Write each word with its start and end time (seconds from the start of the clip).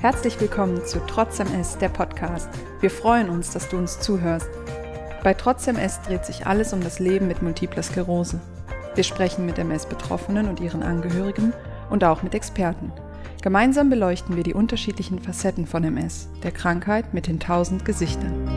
Herzlich 0.00 0.40
willkommen 0.40 0.82
zu 0.86 0.98
Trotz 1.06 1.40
MS, 1.40 1.76
der 1.76 1.90
Podcast. 1.90 2.48
Wir 2.80 2.90
freuen 2.90 3.28
uns, 3.28 3.50
dass 3.50 3.68
du 3.68 3.76
uns 3.76 4.00
zuhörst. 4.00 4.48
Bei 5.22 5.34
Trotz 5.34 5.66
MS 5.66 6.00
dreht 6.00 6.24
sich 6.24 6.46
alles 6.46 6.72
um 6.72 6.80
das 6.80 7.00
Leben 7.00 7.28
mit 7.28 7.42
multipler 7.42 7.82
Sklerose. 7.82 8.40
Wir 8.94 9.04
sprechen 9.04 9.44
mit 9.44 9.58
MS-Betroffenen 9.58 10.48
und 10.48 10.58
ihren 10.58 10.82
Angehörigen 10.82 11.52
und 11.90 12.02
auch 12.02 12.22
mit 12.22 12.34
Experten. 12.34 12.90
Gemeinsam 13.42 13.90
beleuchten 13.90 14.36
wir 14.36 14.42
die 14.42 14.54
unterschiedlichen 14.54 15.18
Facetten 15.18 15.66
von 15.66 15.84
MS, 15.84 16.30
der 16.42 16.52
Krankheit 16.52 17.12
mit 17.12 17.26
den 17.26 17.38
tausend 17.38 17.84
Gesichtern. 17.84 18.48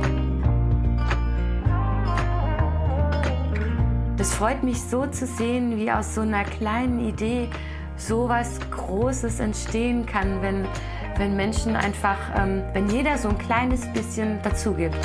Es 4.17 4.33
freut 4.33 4.63
mich 4.63 4.81
so 4.81 5.07
zu 5.07 5.27
sehen, 5.27 5.77
wie 5.77 5.91
aus 5.91 6.15
so 6.15 6.21
einer 6.21 6.45
kleinen 6.45 7.01
Idee 7.01 7.49
so 7.97 8.29
was 8.29 8.61
Großes 8.71 9.41
entstehen 9.41 10.05
kann, 10.05 10.41
wenn 10.41 10.65
wenn 11.17 11.35
Menschen 11.35 11.75
einfach, 11.75 12.17
ähm, 12.35 12.63
wenn 12.73 12.89
jeder 12.89 13.17
so 13.17 13.29
ein 13.29 13.37
kleines 13.37 13.91
bisschen 13.93 14.39
dazu 14.41 14.73
gibt. 14.73 14.97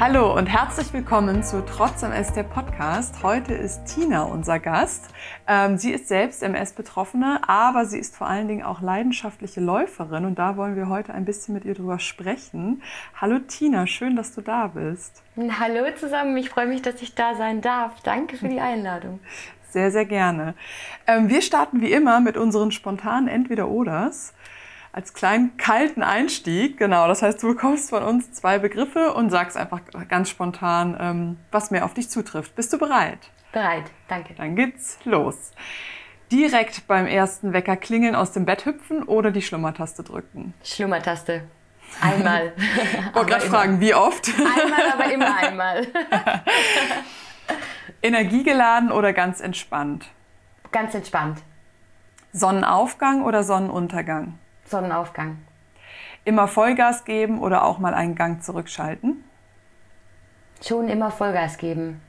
Hallo 0.00 0.32
und 0.32 0.46
herzlich 0.46 0.92
willkommen 0.92 1.42
zu 1.42 1.62
Trotz 1.66 2.02
MS 2.04 2.32
der 2.32 2.44
Podcast. 2.44 3.22
Heute 3.24 3.52
ist 3.52 3.84
Tina 3.84 4.22
unser 4.22 4.60
Gast. 4.60 5.08
Ähm, 5.48 5.76
sie 5.76 5.90
ist 5.90 6.06
selbst 6.06 6.42
MS-Betroffene, 6.44 7.40
aber 7.48 7.84
sie 7.84 7.98
ist 7.98 8.16
vor 8.16 8.28
allen 8.28 8.46
Dingen 8.46 8.62
auch 8.62 8.80
leidenschaftliche 8.80 9.60
Läuferin 9.60 10.24
und 10.24 10.38
da 10.38 10.56
wollen 10.56 10.76
wir 10.76 10.88
heute 10.88 11.12
ein 11.12 11.24
bisschen 11.24 11.52
mit 11.52 11.64
ihr 11.64 11.74
drüber 11.74 11.98
sprechen. 11.98 12.80
Hallo 13.20 13.40
Tina, 13.40 13.88
schön, 13.88 14.14
dass 14.14 14.32
du 14.34 14.40
da 14.40 14.68
bist. 14.68 15.22
Hallo 15.36 15.84
zusammen, 15.98 16.36
ich 16.36 16.48
freue 16.48 16.68
mich, 16.68 16.80
dass 16.80 17.02
ich 17.02 17.16
da 17.16 17.34
sein 17.34 17.60
darf. 17.60 18.00
Danke 18.02 18.36
für 18.36 18.48
die 18.48 18.60
Einladung. 18.60 19.18
Sehr, 19.70 19.90
sehr 19.90 20.04
gerne. 20.04 20.54
Ähm, 21.06 21.28
wir 21.28 21.42
starten 21.42 21.80
wie 21.80 21.92
immer 21.92 22.20
mit 22.20 22.36
unseren 22.36 22.72
spontanen 22.72 23.28
Entweder-Oders 23.28 24.32
als 24.92 25.12
kleinen 25.12 25.56
kalten 25.56 26.02
Einstieg. 26.02 26.78
Genau, 26.78 27.06
das 27.06 27.22
heißt, 27.22 27.42
du 27.42 27.48
bekommst 27.48 27.90
von 27.90 28.02
uns 28.02 28.32
zwei 28.32 28.58
Begriffe 28.58 29.12
und 29.12 29.30
sagst 29.30 29.56
einfach 29.56 29.80
ganz 30.08 30.30
spontan, 30.30 30.96
ähm, 30.98 31.36
was 31.50 31.70
mehr 31.70 31.84
auf 31.84 31.94
dich 31.94 32.08
zutrifft. 32.08 32.54
Bist 32.56 32.72
du 32.72 32.78
bereit? 32.78 33.30
Bereit, 33.52 33.84
danke. 34.08 34.34
Dann 34.34 34.56
geht's 34.56 34.98
los. 35.04 35.52
Direkt 36.32 36.86
beim 36.86 37.06
ersten 37.06 37.52
Wecker 37.52 37.76
klingeln 37.76 38.14
aus 38.14 38.32
dem 38.32 38.44
Bett 38.44 38.66
hüpfen 38.66 39.02
oder 39.02 39.30
die 39.30 39.42
Schlummertaste 39.42 40.02
drücken? 40.02 40.54
Schlummertaste. 40.64 41.44
Einmal. 42.00 42.52
Ich 43.08 43.14
wollte 43.14 43.30
gerade 43.30 43.46
fragen, 43.46 43.80
wie 43.80 43.94
oft? 43.94 44.28
Einmal, 44.28 44.92
aber 44.92 45.12
immer 45.12 45.36
einmal. 45.36 45.86
Energiegeladen 48.02 48.92
oder 48.92 49.12
ganz 49.12 49.40
entspannt? 49.40 50.06
Ganz 50.70 50.94
entspannt. 50.94 51.42
Sonnenaufgang 52.32 53.24
oder 53.24 53.42
Sonnenuntergang? 53.42 54.38
Sonnenaufgang. 54.64 55.38
Immer 56.24 56.46
Vollgas 56.46 57.04
geben 57.04 57.40
oder 57.40 57.64
auch 57.64 57.78
mal 57.78 57.94
einen 57.94 58.14
Gang 58.14 58.42
zurückschalten? 58.42 59.24
Schon 60.62 60.88
immer 60.88 61.10
Vollgas 61.10 61.56
geben. 61.58 62.00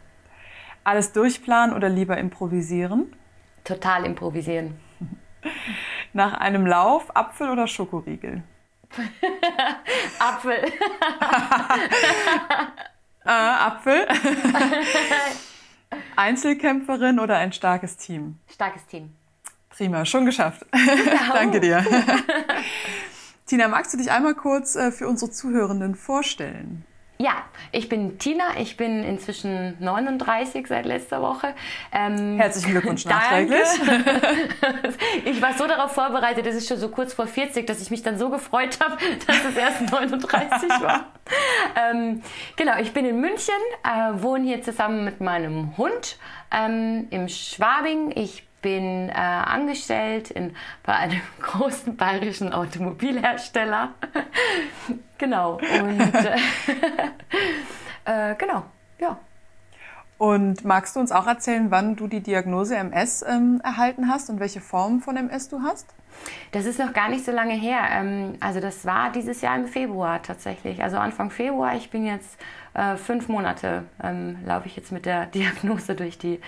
Alles 0.83 1.11
durchplanen 1.13 1.75
oder 1.75 1.89
lieber 1.89 2.17
improvisieren? 2.17 3.15
Total 3.63 4.05
improvisieren. 4.05 4.79
Nach 6.13 6.33
einem 6.33 6.65
Lauf 6.65 7.15
Apfel 7.15 7.49
oder 7.49 7.67
Schokoriegel? 7.67 8.43
Apfel. 10.19 10.57
äh, 13.25 13.29
Apfel. 13.29 14.07
Einzelkämpferin 16.15 17.19
oder 17.19 17.37
ein 17.37 17.53
starkes 17.53 17.97
Team? 17.97 18.37
Starkes 18.51 18.85
Team. 18.87 19.13
Prima, 19.69 20.05
schon 20.05 20.25
geschafft. 20.25 20.65
Danke 21.33 21.59
dir. 21.59 21.85
Tina, 23.45 23.67
magst 23.67 23.93
du 23.93 23.97
dich 23.97 24.11
einmal 24.11 24.35
kurz 24.35 24.75
äh, 24.75 24.91
für 24.91 25.07
unsere 25.07 25.31
Zuhörenden 25.31 25.95
vorstellen? 25.95 26.85
Ja, 27.21 27.43
ich 27.73 27.89
bin 27.89 28.17
Tina, 28.17 28.57
ich 28.59 28.77
bin 28.77 29.03
inzwischen 29.03 29.75
39 29.83 30.67
seit 30.67 30.85
letzter 30.85 31.21
Woche. 31.21 31.53
Ähm, 31.91 32.37
Herzlichen 32.37 32.71
Glückwunsch 32.71 33.03
nachträglich. 33.05 33.67
ich 35.25 35.41
war 35.41 35.53
so 35.53 35.67
darauf 35.67 35.91
vorbereitet, 35.91 36.45
es 36.47 36.55
ist 36.55 36.69
schon 36.69 36.77
so 36.77 36.89
kurz 36.89 37.13
vor 37.13 37.27
40, 37.27 37.67
dass 37.67 37.81
ich 37.81 37.91
mich 37.91 38.03
dann 38.03 38.17
so 38.17 38.29
gefreut 38.29 38.79
habe, 38.81 38.97
dass 39.27 39.43
es 39.43 39.55
erst 39.57 39.81
39 39.91 40.69
war. 40.81 41.07
ähm, 41.75 42.21
genau, 42.55 42.77
ich 42.79 42.93
bin 42.93 43.05
in 43.05 43.19
München, 43.19 43.53
äh, 43.83 44.21
wohne 44.21 44.45
hier 44.45 44.61
zusammen 44.61 45.05
mit 45.05 45.21
meinem 45.21 45.75
Hund 45.77 46.17
ähm, 46.51 47.07
im 47.09 47.27
Schwabing. 47.27 48.11
Ich 48.15 48.47
bin 48.61 49.09
äh, 49.09 49.13
angestellt 49.13 50.31
in, 50.31 50.55
bei 50.83 50.93
einem 50.93 51.21
großen 51.41 51.95
bayerischen 51.95 52.53
Automobilhersteller. 52.53 53.93
genau. 55.17 55.53
Und 55.53 56.15
äh, 56.15 56.37
äh, 58.05 58.35
genau, 58.35 58.65
ja. 58.99 59.17
Und 60.17 60.65
magst 60.65 60.95
du 60.95 60.99
uns 60.99 61.13
auch 61.13 61.27
erzählen, 61.27 61.71
wann 61.71 61.95
du 61.95 62.07
die 62.07 62.19
Diagnose 62.19 62.75
MS 62.75 63.23
ähm, 63.27 63.61
erhalten 63.63 64.09
hast 64.09 64.29
und 64.29 64.41
welche 64.41 64.59
Form 64.59 64.99
von 64.99 65.15
MS 65.15 65.47
du 65.47 65.61
hast? 65.63 65.87
Das 66.51 66.65
ist 66.65 66.79
noch 66.79 66.93
gar 66.93 67.09
nicht 67.09 67.25
so 67.25 67.31
lange 67.31 67.53
her. 67.53 67.81
Ähm, 67.91 68.33
also 68.39 68.59
das 68.59 68.85
war 68.85 69.11
dieses 69.11 69.41
Jahr 69.41 69.55
im 69.55 69.67
Februar 69.67 70.21
tatsächlich. 70.21 70.81
Also 70.81 70.97
Anfang 70.97 71.29
Februar. 71.29 71.75
Ich 71.75 71.89
bin 71.89 72.05
jetzt 72.05 72.39
äh, 72.73 72.97
fünf 72.97 73.27
Monate 73.27 73.83
ähm, 74.01 74.37
laufe 74.45 74.67
ich 74.67 74.75
jetzt 74.75 74.91
mit 74.91 75.05
der 75.05 75.25
Diagnose 75.33 75.95
durch 75.95 76.17
die, 76.17 76.39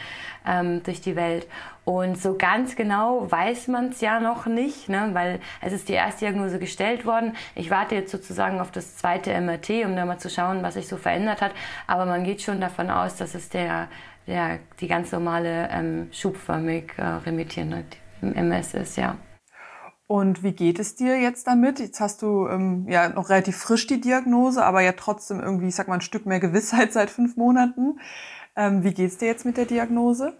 ähm, 0.45 0.81
durch 0.83 1.01
die 1.01 1.15
Welt. 1.15 1.47
Und 1.83 2.17
so 2.17 2.37
ganz 2.37 2.75
genau 2.75 3.29
weiß 3.29 3.67
man 3.67 3.89
es 3.89 4.01
ja 4.01 4.19
noch 4.19 4.45
nicht, 4.45 4.87
ne? 4.87 5.09
weil 5.13 5.39
es 5.61 5.73
ist 5.73 5.89
die 5.89 5.93
erste 5.93 6.25
Diagnose 6.25 6.59
gestellt 6.59 7.05
worden. 7.05 7.35
Ich 7.55 7.71
warte 7.71 7.95
jetzt 7.95 8.11
sozusagen 8.11 8.59
auf 8.59 8.71
das 8.71 8.97
zweite 8.97 9.39
MRT, 9.39 9.85
um 9.85 9.95
da 9.95 10.05
mal 10.05 10.19
zu 10.19 10.29
schauen, 10.29 10.61
was 10.63 10.75
sich 10.75 10.87
so 10.87 10.97
verändert 10.97 11.41
hat. 11.41 11.51
Aber 11.87 12.05
man 12.05 12.23
geht 12.23 12.41
schon 12.41 12.61
davon 12.61 12.89
aus, 12.89 13.15
dass 13.15 13.33
es 13.33 13.49
der, 13.49 13.87
der, 14.27 14.59
die 14.79 14.87
ganz 14.87 15.11
normale 15.11 15.69
ähm, 15.71 16.09
schubförmig 16.11 16.93
äh, 16.97 17.03
remittierende 17.03 17.83
MS 18.21 18.75
ist, 18.75 18.97
ja. 18.97 19.15
Und 20.11 20.43
wie 20.43 20.51
geht 20.51 20.77
es 20.77 20.95
dir 20.95 21.17
jetzt 21.21 21.47
damit? 21.47 21.79
Jetzt 21.79 22.01
hast 22.01 22.21
du 22.21 22.45
ähm, 22.45 22.85
ja 22.89 23.07
noch 23.07 23.29
relativ 23.29 23.55
frisch 23.55 23.87
die 23.87 24.01
Diagnose, 24.01 24.61
aber 24.61 24.81
ja 24.81 24.91
trotzdem 24.91 25.39
irgendwie, 25.39 25.69
ich 25.69 25.75
sag 25.75 25.87
mal, 25.87 25.93
ein 25.93 26.01
Stück 26.01 26.25
mehr 26.25 26.41
Gewissheit 26.41 26.91
seit 26.93 27.09
fünf 27.09 27.37
Monaten. 27.37 27.97
Ähm, 28.57 28.83
wie 28.83 28.93
geht's 28.93 29.19
dir 29.19 29.27
jetzt 29.27 29.45
mit 29.45 29.55
der 29.55 29.63
Diagnose? 29.63 30.33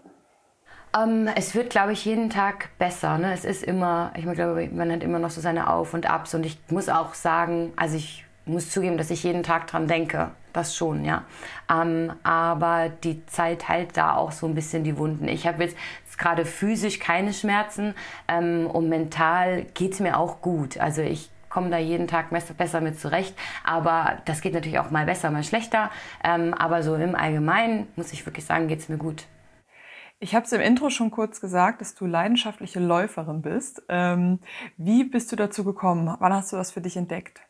Um, 0.94 1.26
ähm, 1.26 1.28
es 1.36 1.54
wird, 1.54 1.70
glaube 1.70 1.92
ich, 1.92 2.04
jeden 2.04 2.28
Tag 2.28 2.68
besser. 2.78 3.16
Ne? 3.16 3.32
Es 3.32 3.46
ist 3.46 3.62
immer, 3.62 4.12
ich 4.14 4.30
glaube, 4.30 4.68
man 4.74 4.92
hat 4.92 5.02
immer 5.02 5.18
noch 5.18 5.30
so 5.30 5.40
seine 5.40 5.70
Auf 5.70 5.94
und 5.94 6.04
Abs. 6.04 6.34
Und 6.34 6.44
ich 6.44 6.58
muss 6.68 6.90
auch 6.90 7.14
sagen, 7.14 7.72
also 7.74 7.96
ich 7.96 8.26
muss 8.44 8.70
zugeben, 8.70 8.98
dass 8.98 9.10
ich 9.10 9.22
jeden 9.22 9.42
Tag 9.42 9.66
dran 9.66 9.86
denke. 9.86 10.30
Das 10.52 10.76
schon, 10.76 11.04
ja. 11.04 11.24
Ähm, 11.70 12.12
aber 12.22 12.90
die 12.90 13.24
Zeit 13.26 13.68
heilt 13.68 13.96
da 13.96 14.16
auch 14.16 14.32
so 14.32 14.46
ein 14.46 14.54
bisschen 14.54 14.84
die 14.84 14.98
Wunden. 14.98 15.28
Ich 15.28 15.46
habe 15.46 15.64
jetzt 15.64 15.76
gerade 16.18 16.44
physisch 16.44 16.98
keine 16.98 17.32
Schmerzen 17.32 17.94
ähm, 18.28 18.66
und 18.66 18.88
mental 18.88 19.64
geht 19.74 19.94
es 19.94 20.00
mir 20.00 20.18
auch 20.18 20.42
gut. 20.42 20.78
Also 20.78 21.00
ich 21.02 21.30
komme 21.48 21.70
da 21.70 21.78
jeden 21.78 22.08
Tag 22.08 22.30
besser 22.30 22.80
mit 22.80 22.98
zurecht. 22.98 23.36
Aber 23.64 24.18
das 24.24 24.40
geht 24.40 24.54
natürlich 24.54 24.78
auch 24.78 24.90
mal 24.90 25.06
besser, 25.06 25.30
mal 25.30 25.44
schlechter. 25.44 25.90
Ähm, 26.24 26.54
aber 26.54 26.82
so 26.82 26.94
im 26.94 27.14
Allgemeinen 27.14 27.88
muss 27.96 28.12
ich 28.12 28.24
wirklich 28.26 28.44
sagen, 28.44 28.68
geht 28.68 28.80
es 28.80 28.88
mir 28.88 28.98
gut. 28.98 29.26
Ich 30.18 30.34
habe 30.34 30.46
es 30.46 30.52
im 30.52 30.60
Intro 30.60 30.88
schon 30.88 31.10
kurz 31.10 31.40
gesagt, 31.40 31.80
dass 31.80 31.94
du 31.94 32.06
leidenschaftliche 32.06 32.78
Läuferin 32.78 33.42
bist. 33.42 33.82
Ähm, 33.88 34.38
wie 34.76 35.04
bist 35.04 35.32
du 35.32 35.36
dazu 35.36 35.64
gekommen? 35.64 36.14
Wann 36.20 36.32
hast 36.32 36.52
du 36.52 36.56
das 36.56 36.70
für 36.70 36.80
dich 36.80 36.96
entdeckt? 36.96 37.42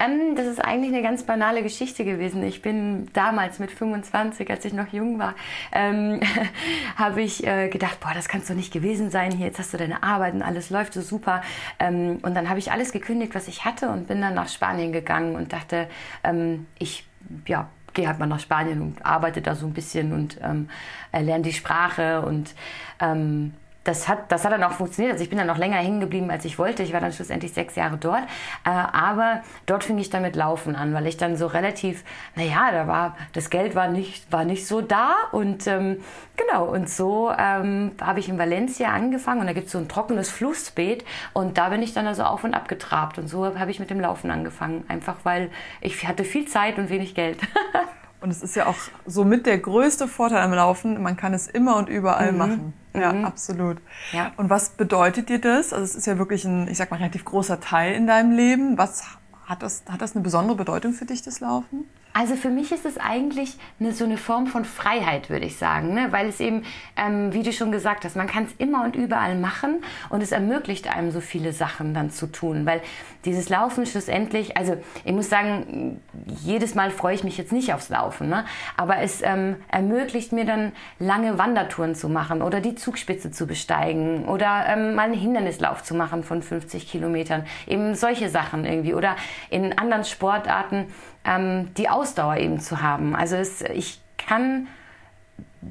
Ähm, 0.00 0.34
das 0.36 0.46
ist 0.46 0.64
eigentlich 0.64 0.92
eine 0.92 1.02
ganz 1.02 1.22
banale 1.22 1.62
Geschichte 1.62 2.04
gewesen. 2.04 2.42
Ich 2.42 2.62
bin 2.62 3.08
damals 3.12 3.58
mit 3.58 3.70
25, 3.70 4.50
als 4.50 4.64
ich 4.64 4.72
noch 4.72 4.88
jung 4.92 5.18
war, 5.18 5.34
ähm, 5.72 6.20
habe 6.96 7.22
ich 7.22 7.46
äh, 7.46 7.68
gedacht, 7.68 8.00
boah, 8.00 8.12
das 8.14 8.28
kannst 8.28 8.50
doch 8.50 8.54
nicht 8.54 8.72
gewesen 8.72 9.10
sein. 9.10 9.32
Hier, 9.32 9.46
jetzt 9.46 9.58
hast 9.58 9.72
du 9.72 9.78
deine 9.78 10.02
Arbeit 10.02 10.34
und 10.34 10.42
alles 10.42 10.70
läuft 10.70 10.94
so 10.94 11.02
super. 11.02 11.42
Ähm, 11.78 12.18
und 12.22 12.34
dann 12.34 12.48
habe 12.48 12.58
ich 12.58 12.72
alles 12.72 12.92
gekündigt, 12.92 13.34
was 13.34 13.48
ich 13.48 13.64
hatte 13.64 13.88
und 13.88 14.08
bin 14.08 14.20
dann 14.20 14.34
nach 14.34 14.48
Spanien 14.48 14.92
gegangen 14.92 15.36
und 15.36 15.52
dachte, 15.52 15.88
ähm, 16.22 16.66
ich, 16.78 17.06
ja, 17.46 17.68
gehe 17.94 18.08
halt 18.08 18.18
mal 18.18 18.26
nach 18.26 18.40
Spanien 18.40 18.82
und 18.82 19.06
arbeite 19.06 19.40
da 19.40 19.54
so 19.54 19.66
ein 19.66 19.72
bisschen 19.72 20.12
und 20.12 20.38
ähm, 20.42 20.68
lerne 21.12 21.44
die 21.44 21.52
Sprache 21.52 22.22
und 22.22 22.54
ähm, 23.00 23.54
das 23.84 24.08
hat, 24.08 24.32
das 24.32 24.44
hat 24.44 24.52
dann 24.52 24.62
auch 24.62 24.72
funktioniert. 24.72 25.12
Also 25.12 25.22
ich 25.22 25.30
bin 25.30 25.38
dann 25.38 25.46
noch 25.46 25.58
länger 25.58 25.76
hängen 25.76 26.00
geblieben, 26.00 26.30
als 26.30 26.44
ich 26.46 26.58
wollte. 26.58 26.82
Ich 26.82 26.92
war 26.92 27.00
dann 27.00 27.12
schlussendlich 27.12 27.52
sechs 27.52 27.76
Jahre 27.76 27.98
dort. 27.98 28.22
Äh, 28.64 28.70
aber 28.70 29.42
dort 29.66 29.84
fing 29.84 29.98
ich 29.98 30.08
dann 30.10 30.22
mit 30.22 30.36
Laufen 30.36 30.74
an, 30.74 30.94
weil 30.94 31.06
ich 31.06 31.18
dann 31.18 31.36
so 31.36 31.46
relativ, 31.46 32.02
naja, 32.34 32.70
da 32.72 32.86
war, 32.88 33.16
das 33.34 33.50
Geld 33.50 33.74
war 33.74 33.88
nicht, 33.88 34.32
war 34.32 34.44
nicht 34.44 34.66
so 34.66 34.80
da. 34.80 35.14
Und 35.32 35.66
ähm, 35.66 35.98
genau, 36.36 36.64
und 36.64 36.88
so 36.88 37.30
ähm, 37.36 37.92
habe 38.00 38.20
ich 38.20 38.28
in 38.28 38.38
Valencia 38.38 38.88
angefangen 38.88 39.40
und 39.40 39.46
da 39.46 39.52
gibt 39.52 39.66
es 39.66 39.72
so 39.72 39.78
ein 39.78 39.88
trockenes 39.88 40.30
Flussbeet 40.30 41.04
und 41.34 41.58
da 41.58 41.68
bin 41.68 41.82
ich 41.82 41.92
dann 41.92 42.06
also 42.06 42.24
auf 42.24 42.42
und 42.42 42.54
ab 42.54 42.68
getrabt. 42.68 43.18
Und 43.18 43.28
so 43.28 43.58
habe 43.58 43.70
ich 43.70 43.80
mit 43.80 43.90
dem 43.90 44.00
Laufen 44.00 44.30
angefangen. 44.30 44.84
Einfach 44.88 45.16
weil 45.24 45.50
ich 45.82 46.08
hatte 46.08 46.24
viel 46.24 46.48
Zeit 46.48 46.78
und 46.78 46.88
wenig 46.88 47.14
Geld. 47.14 47.38
und 48.22 48.30
es 48.30 48.42
ist 48.42 48.56
ja 48.56 48.66
auch 48.66 48.76
somit 49.04 49.44
der 49.44 49.58
größte 49.58 50.08
Vorteil 50.08 50.42
am 50.42 50.54
Laufen, 50.54 51.02
man 51.02 51.18
kann 51.18 51.34
es 51.34 51.48
immer 51.48 51.76
und 51.76 51.90
überall 51.90 52.32
mhm. 52.32 52.38
machen. 52.38 52.83
Ja, 52.94 53.12
mhm. 53.12 53.24
absolut. 53.24 53.78
Ja. 54.12 54.32
Und 54.36 54.50
was 54.50 54.70
bedeutet 54.70 55.28
dir 55.28 55.40
das? 55.40 55.72
Also 55.72 55.84
es 55.84 55.94
ist 55.94 56.06
ja 56.06 56.18
wirklich 56.18 56.44
ein, 56.44 56.68
ich 56.68 56.78
sag 56.78 56.90
mal, 56.90 56.98
relativ 56.98 57.24
großer 57.24 57.60
Teil 57.60 57.94
in 57.94 58.06
deinem 58.06 58.32
Leben. 58.32 58.78
Was 58.78 59.02
hat 59.46 59.62
das, 59.62 59.82
hat 59.88 60.00
das 60.00 60.14
eine 60.14 60.22
besondere 60.22 60.56
Bedeutung 60.56 60.92
für 60.92 61.04
dich, 61.04 61.22
das 61.22 61.40
Laufen? 61.40 61.88
Also 62.16 62.36
für 62.36 62.48
mich 62.48 62.70
ist 62.70 62.86
es 62.86 62.96
eigentlich 62.96 63.56
eine, 63.80 63.90
so 63.90 64.04
eine 64.04 64.16
Form 64.16 64.46
von 64.46 64.64
Freiheit, 64.64 65.30
würde 65.30 65.46
ich 65.46 65.56
sagen, 65.56 65.94
ne? 65.94 66.12
weil 66.12 66.28
es 66.28 66.38
eben, 66.38 66.62
ähm, 66.96 67.32
wie 67.32 67.42
du 67.42 67.52
schon 67.52 67.72
gesagt 67.72 68.04
hast, 68.04 68.14
man 68.14 68.28
kann 68.28 68.44
es 68.44 68.52
immer 68.58 68.84
und 68.84 68.94
überall 68.94 69.34
machen 69.34 69.82
und 70.10 70.22
es 70.22 70.30
ermöglicht 70.30 70.86
einem 70.94 71.10
so 71.10 71.20
viele 71.20 71.52
Sachen 71.52 71.92
dann 71.92 72.10
zu 72.10 72.28
tun, 72.28 72.66
weil 72.66 72.82
dieses 73.24 73.48
Laufen 73.48 73.84
schlussendlich, 73.84 74.56
also 74.56 74.76
ich 75.04 75.12
muss 75.12 75.28
sagen, 75.28 76.00
jedes 76.44 76.76
Mal 76.76 76.92
freue 76.92 77.16
ich 77.16 77.24
mich 77.24 77.36
jetzt 77.36 77.50
nicht 77.50 77.74
aufs 77.74 77.88
Laufen, 77.88 78.28
ne? 78.28 78.44
aber 78.76 78.98
es 78.98 79.20
ähm, 79.22 79.56
ermöglicht 79.66 80.32
mir 80.32 80.44
dann 80.44 80.70
lange 81.00 81.36
Wandertouren 81.36 81.96
zu 81.96 82.08
machen 82.08 82.42
oder 82.42 82.60
die 82.60 82.76
Zugspitze 82.76 83.32
zu 83.32 83.48
besteigen 83.48 84.26
oder 84.26 84.66
ähm, 84.68 84.94
mal 84.94 85.06
einen 85.06 85.14
Hindernislauf 85.14 85.82
zu 85.82 85.96
machen 85.96 86.22
von 86.22 86.42
50 86.42 86.88
Kilometern, 86.88 87.44
eben 87.66 87.96
solche 87.96 88.28
Sachen 88.28 88.64
irgendwie 88.64 88.94
oder 88.94 89.16
in 89.50 89.76
anderen 89.76 90.04
Sportarten 90.04 90.86
ähm, 91.24 91.72
die 91.74 91.88
Ausdauer 91.88 92.36
eben 92.36 92.60
zu 92.60 92.82
haben. 92.82 93.14
Also 93.14 93.36
es, 93.36 93.62
ich 93.62 94.00
kann 94.16 94.68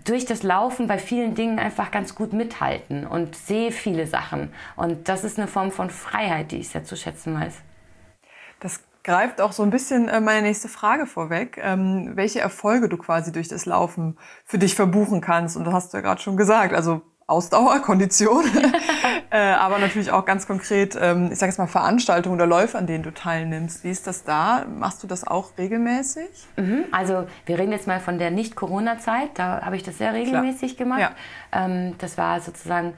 durch 0.03 0.25
das 0.25 0.43
Laufen 0.43 0.87
bei 0.87 0.97
vielen 0.97 1.35
Dingen 1.35 1.59
einfach 1.59 1.91
ganz 1.91 2.15
gut 2.15 2.33
mithalten 2.33 3.05
und 3.05 3.35
sehe 3.35 3.71
viele 3.71 4.07
Sachen. 4.07 4.53
Und 4.75 5.07
das 5.07 5.23
ist 5.23 5.37
eine 5.37 5.47
Form 5.47 5.71
von 5.71 5.89
Freiheit, 5.89 6.51
die 6.51 6.57
ich 6.57 6.69
sehr 6.69 6.83
zu 6.83 6.95
schätzen 6.95 7.39
weiß. 7.39 7.53
Das 8.59 8.81
greift 9.03 9.41
auch 9.41 9.51
so 9.51 9.63
ein 9.63 9.69
bisschen 9.69 10.07
äh, 10.07 10.21
meine 10.21 10.41
nächste 10.43 10.67
Frage 10.67 11.05
vorweg, 11.05 11.59
ähm, 11.61 12.11
welche 12.15 12.39
Erfolge 12.39 12.89
du 12.89 12.97
quasi 12.97 13.31
durch 13.31 13.47
das 13.47 13.65
Laufen 13.65 14.17
für 14.45 14.57
dich 14.57 14.75
verbuchen 14.75 15.21
kannst. 15.21 15.57
Und 15.57 15.65
das 15.65 15.73
hast 15.73 15.93
du 15.93 15.97
ja 15.97 16.01
gerade 16.01 16.21
schon 16.21 16.37
gesagt. 16.37 16.73
Also 16.73 17.01
Ausdauer, 17.27 17.79
Kondition, 17.79 18.43
äh, 19.33 19.53
aber 19.53 19.79
natürlich 19.79 20.11
auch 20.11 20.25
ganz 20.25 20.45
konkret, 20.45 20.95
ähm, 21.01 21.29
ich 21.31 21.39
sage 21.39 21.49
jetzt 21.49 21.57
mal 21.57 21.65
Veranstaltungen 21.65 22.35
oder 22.35 22.45
Läufe, 22.45 22.77
an 22.77 22.85
denen 22.85 23.03
du 23.03 23.11
teilnimmst. 23.11 23.83
Wie 23.83 23.89
ist 23.89 24.05
das 24.05 24.23
da? 24.23 24.63
Machst 24.77 25.01
du 25.01 25.07
das 25.07 25.25
auch 25.25 25.57
regelmäßig? 25.57 26.29
Mhm, 26.55 26.85
also 26.91 27.25
wir 27.47 27.57
reden 27.57 27.71
jetzt 27.71 27.87
mal 27.87 27.99
von 27.99 28.19
der 28.19 28.29
Nicht-Corona-Zeit, 28.29 29.31
da 29.33 29.61
habe 29.65 29.75
ich 29.75 29.81
das 29.81 29.97
sehr 29.97 30.13
regelmäßig 30.13 30.77
Klar. 30.77 30.85
gemacht. 30.85 31.15
Ja. 31.51 31.65
Ähm, 31.65 31.95
das 31.97 32.15
war 32.15 32.41
sozusagen 32.41 32.93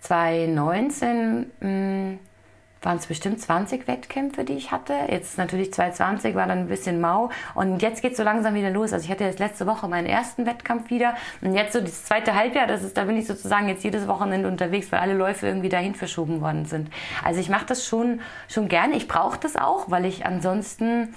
2019. 0.00 1.50
Mh, 1.60 2.18
waren 2.86 2.98
es 2.98 3.06
bestimmt 3.06 3.40
20 3.40 3.88
Wettkämpfe, 3.88 4.44
die 4.44 4.54
ich 4.54 4.70
hatte. 4.70 4.94
Jetzt 5.08 5.36
natürlich 5.36 5.74
2020 5.74 6.36
war 6.36 6.46
dann 6.46 6.60
ein 6.60 6.68
bisschen 6.68 7.00
mau 7.00 7.30
und 7.54 7.82
jetzt 7.82 8.00
geht 8.00 8.12
es 8.12 8.16
so 8.16 8.22
langsam 8.22 8.54
wieder 8.54 8.70
los. 8.70 8.92
Also 8.92 9.04
ich 9.04 9.10
hatte 9.10 9.24
jetzt 9.24 9.40
letzte 9.40 9.66
Woche 9.66 9.88
meinen 9.88 10.06
ersten 10.06 10.46
Wettkampf 10.46 10.88
wieder 10.88 11.16
und 11.42 11.52
jetzt 11.52 11.72
so 11.72 11.80
das 11.80 12.04
zweite 12.04 12.34
Halbjahr, 12.34 12.68
das 12.68 12.84
ist, 12.84 12.96
da 12.96 13.04
bin 13.04 13.18
ich 13.18 13.26
sozusagen 13.26 13.68
jetzt 13.68 13.82
jedes 13.82 14.06
Wochenende 14.06 14.48
unterwegs, 14.48 14.90
weil 14.92 15.00
alle 15.00 15.14
Läufe 15.14 15.48
irgendwie 15.48 15.68
dahin 15.68 15.96
verschoben 15.96 16.40
worden 16.40 16.64
sind. 16.64 16.88
Also 17.24 17.40
ich 17.40 17.48
mache 17.48 17.66
das 17.66 17.84
schon, 17.84 18.20
schon 18.48 18.68
gerne. 18.68 18.94
Ich 18.94 19.08
brauche 19.08 19.38
das 19.38 19.56
auch, 19.56 19.90
weil 19.90 20.04
ich 20.04 20.24
ansonsten 20.24 21.12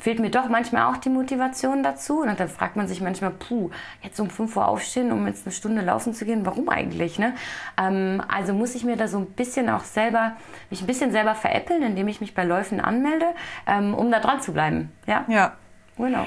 fehlt 0.00 0.18
mir 0.18 0.30
doch 0.30 0.48
manchmal 0.48 0.92
auch 0.92 0.96
die 0.96 1.10
Motivation 1.10 1.82
dazu. 1.82 2.22
Und 2.22 2.40
dann 2.40 2.48
fragt 2.48 2.76
man 2.76 2.88
sich 2.88 3.00
manchmal, 3.00 3.30
puh, 3.30 3.70
jetzt 4.02 4.18
um 4.18 4.30
5 4.30 4.56
Uhr 4.56 4.66
aufstehen, 4.66 5.12
um 5.12 5.26
jetzt 5.26 5.46
eine 5.46 5.52
Stunde 5.52 5.82
laufen 5.82 6.14
zu 6.14 6.24
gehen, 6.24 6.44
warum 6.44 6.68
eigentlich? 6.68 7.18
Ne? 7.18 7.34
Ähm, 7.78 8.22
also 8.28 8.52
muss 8.54 8.74
ich 8.74 8.84
mir 8.84 8.96
da 8.96 9.06
so 9.06 9.18
ein 9.18 9.26
bisschen 9.26 9.68
auch 9.68 9.84
selber, 9.84 10.36
mich 10.70 10.80
ein 10.80 10.86
bisschen 10.86 11.12
selber 11.12 11.34
veräppeln, 11.34 11.82
indem 11.82 12.08
ich 12.08 12.20
mich 12.20 12.34
bei 12.34 12.44
Läufen 12.44 12.80
anmelde, 12.80 13.26
ähm, 13.66 13.94
um 13.94 14.10
da 14.10 14.20
dran 14.20 14.40
zu 14.40 14.52
bleiben. 14.52 14.90
Ja. 15.06 15.24
Ja. 15.28 15.52
Genau. 15.96 16.26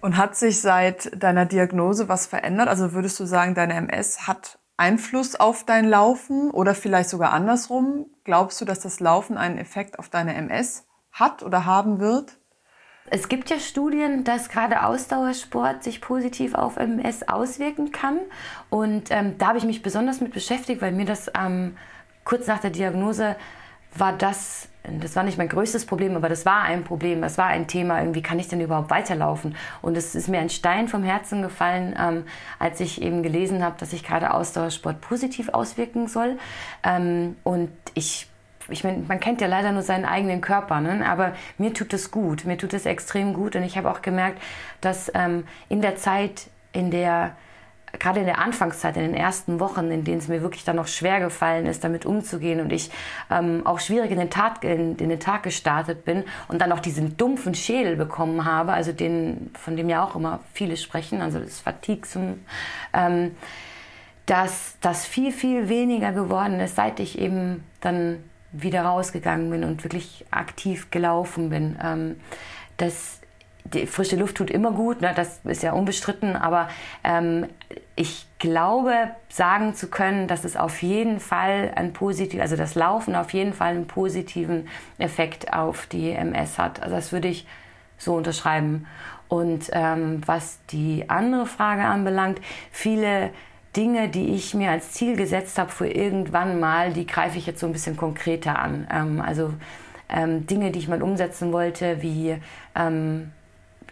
Und 0.00 0.16
hat 0.16 0.36
sich 0.36 0.60
seit 0.60 1.10
deiner 1.22 1.44
Diagnose 1.44 2.08
was 2.08 2.26
verändert? 2.26 2.68
Also 2.68 2.92
würdest 2.92 3.18
du 3.20 3.24
sagen, 3.24 3.54
deine 3.54 3.74
MS 3.74 4.26
hat 4.26 4.58
Einfluss 4.76 5.36
auf 5.36 5.64
dein 5.64 5.88
Laufen 5.88 6.50
oder 6.50 6.74
vielleicht 6.74 7.10
sogar 7.10 7.32
andersrum? 7.32 8.06
Glaubst 8.24 8.60
du, 8.60 8.64
dass 8.64 8.80
das 8.80 9.00
Laufen 9.00 9.36
einen 9.36 9.58
Effekt 9.58 9.98
auf 9.98 10.08
deine 10.08 10.34
MS 10.34 10.86
hat 11.12 11.42
oder 11.42 11.66
haben 11.66 12.00
wird? 12.00 12.38
Es 13.10 13.28
gibt 13.28 13.50
ja 13.50 13.58
Studien, 13.58 14.24
dass 14.24 14.48
gerade 14.48 14.84
Ausdauersport 14.84 15.82
sich 15.82 16.00
positiv 16.00 16.54
auf 16.54 16.76
MS 16.76 17.28
auswirken 17.28 17.92
kann. 17.92 18.18
Und 18.70 19.10
ähm, 19.10 19.36
da 19.38 19.48
habe 19.48 19.58
ich 19.58 19.64
mich 19.64 19.82
besonders 19.82 20.20
mit 20.20 20.32
beschäftigt, 20.32 20.80
weil 20.80 20.92
mir 20.92 21.04
das 21.04 21.30
ähm, 21.38 21.76
kurz 22.24 22.46
nach 22.46 22.60
der 22.60 22.70
Diagnose 22.70 23.36
war 23.94 24.12
das, 24.14 24.68
das 24.84 25.16
war 25.16 25.22
nicht 25.22 25.36
mein 25.36 25.48
größtes 25.48 25.84
Problem, 25.84 26.16
aber 26.16 26.28
das 26.28 26.46
war 26.46 26.62
ein 26.62 26.84
Problem, 26.84 27.20
das 27.20 27.36
war 27.36 27.46
ein 27.46 27.66
Thema, 27.66 28.00
irgendwie 28.00 28.22
kann 28.22 28.38
ich 28.38 28.48
denn 28.48 28.60
überhaupt 28.60 28.90
weiterlaufen? 28.90 29.54
Und 29.82 29.96
es 29.96 30.14
ist 30.14 30.28
mir 30.28 30.38
ein 30.38 30.48
Stein 30.48 30.88
vom 30.88 31.02
Herzen 31.02 31.42
gefallen, 31.42 31.94
ähm, 31.98 32.24
als 32.58 32.80
ich 32.80 33.02
eben 33.02 33.22
gelesen 33.22 33.62
habe, 33.62 33.76
dass 33.78 33.90
sich 33.90 34.04
gerade 34.04 34.32
Ausdauersport 34.32 35.00
positiv 35.00 35.50
auswirken 35.50 36.08
soll. 36.08 36.38
Ähm, 36.82 37.36
und 37.44 37.70
ich 37.94 38.28
ich 38.68 38.84
meine, 38.84 39.04
man 39.06 39.20
kennt 39.20 39.40
ja 39.40 39.46
leider 39.46 39.72
nur 39.72 39.82
seinen 39.82 40.04
eigenen 40.04 40.40
Körper, 40.40 40.80
ne? 40.80 41.04
aber 41.08 41.32
mir 41.58 41.72
tut 41.74 41.92
es 41.92 42.10
gut, 42.10 42.44
mir 42.44 42.56
tut 42.56 42.74
es 42.74 42.86
extrem 42.86 43.34
gut 43.34 43.56
und 43.56 43.62
ich 43.62 43.76
habe 43.76 43.90
auch 43.90 44.02
gemerkt, 44.02 44.40
dass 44.80 45.10
ähm, 45.14 45.44
in 45.68 45.82
der 45.82 45.96
Zeit, 45.96 46.48
in 46.72 46.90
der 46.90 47.36
gerade 47.98 48.20
in 48.20 48.26
der 48.26 48.38
Anfangszeit, 48.38 48.96
in 48.96 49.02
den 49.02 49.14
ersten 49.14 49.60
Wochen, 49.60 49.90
in 49.90 50.04
denen 50.04 50.18
es 50.18 50.28
mir 50.28 50.42
wirklich 50.42 50.64
dann 50.64 50.76
noch 50.76 50.86
schwer 50.86 51.20
gefallen 51.20 51.66
ist, 51.66 51.84
damit 51.84 52.06
umzugehen 52.06 52.60
und 52.60 52.72
ich 52.72 52.90
ähm, 53.30 53.66
auch 53.66 53.80
schwierig 53.80 54.10
in 54.10 54.18
den, 54.18 54.30
Tat, 54.30 54.64
in, 54.64 54.96
in, 54.96 55.08
den 55.08 55.20
Tag 55.20 55.42
gestartet 55.42 56.04
bin 56.04 56.24
und 56.48 56.60
dann 56.60 56.72
auch 56.72 56.80
diesen 56.80 57.16
dumpfen 57.16 57.54
Schädel 57.54 57.96
bekommen 57.96 58.44
habe, 58.44 58.72
also 58.72 58.92
den, 58.92 59.50
von 59.58 59.76
dem 59.76 59.88
ja 59.88 60.02
auch 60.04 60.16
immer 60.16 60.40
viele 60.52 60.76
sprechen, 60.76 61.20
also 61.20 61.38
das 61.38 61.60
Fatigue, 61.60 62.02
ähm, 62.92 63.32
dass 64.26 64.76
das 64.80 65.04
viel, 65.04 65.32
viel 65.32 65.68
weniger 65.68 66.12
geworden 66.12 66.60
ist, 66.60 66.76
seit 66.76 67.00
ich 67.00 67.18
eben 67.18 67.64
dann 67.80 68.22
wieder 68.52 68.82
rausgegangen 68.82 69.50
bin 69.50 69.64
und 69.64 69.82
wirklich 69.82 70.24
aktiv 70.30 70.90
gelaufen 70.90 71.50
bin. 71.50 71.78
Ähm, 71.82 72.20
das, 72.76 73.20
die 73.64 73.86
frische 73.86 74.16
Luft 74.16 74.36
tut 74.36 74.50
immer 74.50 74.72
gut, 74.72 75.00
ne? 75.00 75.12
das 75.14 75.40
ist 75.44 75.62
ja 75.62 75.72
unbestritten, 75.72 76.36
aber 76.36 76.68
ähm, 77.02 77.46
ich 77.96 78.26
glaube, 78.38 79.10
sagen 79.28 79.74
zu 79.74 79.88
können, 79.88 80.28
dass 80.28 80.44
es 80.44 80.56
auf 80.56 80.82
jeden 80.82 81.20
Fall 81.20 81.72
ein 81.74 81.92
positiv, 81.92 82.40
also 82.40 82.56
das 82.56 82.74
Laufen 82.74 83.14
auf 83.14 83.32
jeden 83.32 83.52
Fall 83.52 83.74
einen 83.74 83.86
positiven 83.86 84.68
Effekt 84.98 85.52
auf 85.52 85.86
die 85.86 86.10
MS 86.10 86.58
hat. 86.58 86.82
Also 86.82 86.96
das 86.96 87.12
würde 87.12 87.28
ich 87.28 87.46
so 87.98 88.14
unterschreiben. 88.14 88.86
Und 89.28 89.70
ähm, 89.72 90.20
was 90.26 90.58
die 90.70 91.08
andere 91.08 91.46
Frage 91.46 91.84
anbelangt, 91.84 92.40
viele 92.70 93.30
Dinge, 93.76 94.08
die 94.08 94.34
ich 94.34 94.54
mir 94.54 94.70
als 94.70 94.92
Ziel 94.92 95.16
gesetzt 95.16 95.58
habe 95.58 95.70
für 95.70 95.88
irgendwann 95.88 96.60
mal, 96.60 96.92
die 96.92 97.06
greife 97.06 97.38
ich 97.38 97.46
jetzt 97.46 97.60
so 97.60 97.66
ein 97.66 97.72
bisschen 97.72 97.96
konkreter 97.96 98.58
an. 98.58 98.86
Ähm, 98.92 99.20
also 99.20 99.54
ähm, 100.08 100.46
Dinge, 100.46 100.70
die 100.70 100.78
ich 100.78 100.88
mal 100.88 101.02
umsetzen 101.02 101.52
wollte, 101.52 102.02
wie 102.02 102.36
ähm, 102.74 103.32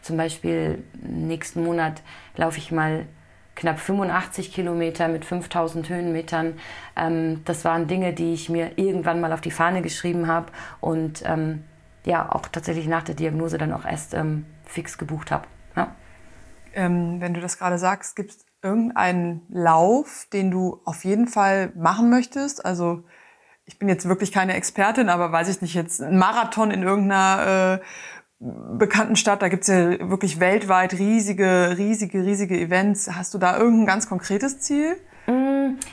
zum 0.02 0.16
Beispiel 0.16 0.82
nächsten 1.02 1.64
Monat 1.64 2.02
laufe 2.36 2.58
ich 2.58 2.72
mal 2.72 3.06
knapp 3.54 3.78
85 3.78 4.52
Kilometer 4.52 5.08
mit 5.08 5.24
5000 5.24 5.88
Höhenmetern. 5.88 6.54
Ähm, 6.96 7.42
das 7.44 7.64
waren 7.64 7.86
Dinge, 7.86 8.12
die 8.12 8.34
ich 8.34 8.50
mir 8.50 8.72
irgendwann 8.76 9.20
mal 9.20 9.32
auf 9.32 9.40
die 9.40 9.50
Fahne 9.50 9.80
geschrieben 9.82 10.26
habe 10.26 10.52
und 10.80 11.22
ähm, 11.24 11.64
ja, 12.04 12.30
auch 12.30 12.46
tatsächlich 12.48 12.86
nach 12.86 13.02
der 13.02 13.14
Diagnose 13.14 13.58
dann 13.58 13.72
auch 13.72 13.84
erst 13.84 14.14
ähm, 14.14 14.46
fix 14.64 14.98
gebucht 14.98 15.30
habe. 15.30 15.46
Ja. 15.76 15.94
wenn 16.74 17.34
du 17.34 17.40
das 17.40 17.58
gerade 17.58 17.78
sagst, 17.78 18.16
gibt 18.16 18.30
es 18.30 18.49
irgendeinen 18.62 19.42
Lauf, 19.48 20.26
den 20.32 20.50
du 20.50 20.80
auf 20.84 21.04
jeden 21.04 21.26
Fall 21.26 21.72
machen 21.76 22.10
möchtest? 22.10 22.64
Also 22.64 23.04
ich 23.64 23.78
bin 23.78 23.88
jetzt 23.88 24.08
wirklich 24.08 24.32
keine 24.32 24.54
Expertin, 24.54 25.08
aber 25.08 25.32
weiß 25.32 25.48
ich 25.48 25.62
nicht, 25.62 25.74
jetzt 25.74 26.02
ein 26.02 26.18
Marathon 26.18 26.70
in 26.70 26.82
irgendeiner 26.82 27.80
äh, 27.80 27.84
bekannten 28.78 29.16
Stadt, 29.16 29.42
da 29.42 29.48
gibt's 29.48 29.68
ja 29.68 30.10
wirklich 30.10 30.40
weltweit 30.40 30.94
riesige, 30.94 31.74
riesige, 31.76 32.24
riesige 32.24 32.58
Events. 32.58 33.10
Hast 33.14 33.34
du 33.34 33.38
da 33.38 33.58
irgendein 33.58 33.86
ganz 33.86 34.08
konkretes 34.08 34.60
Ziel? 34.60 34.96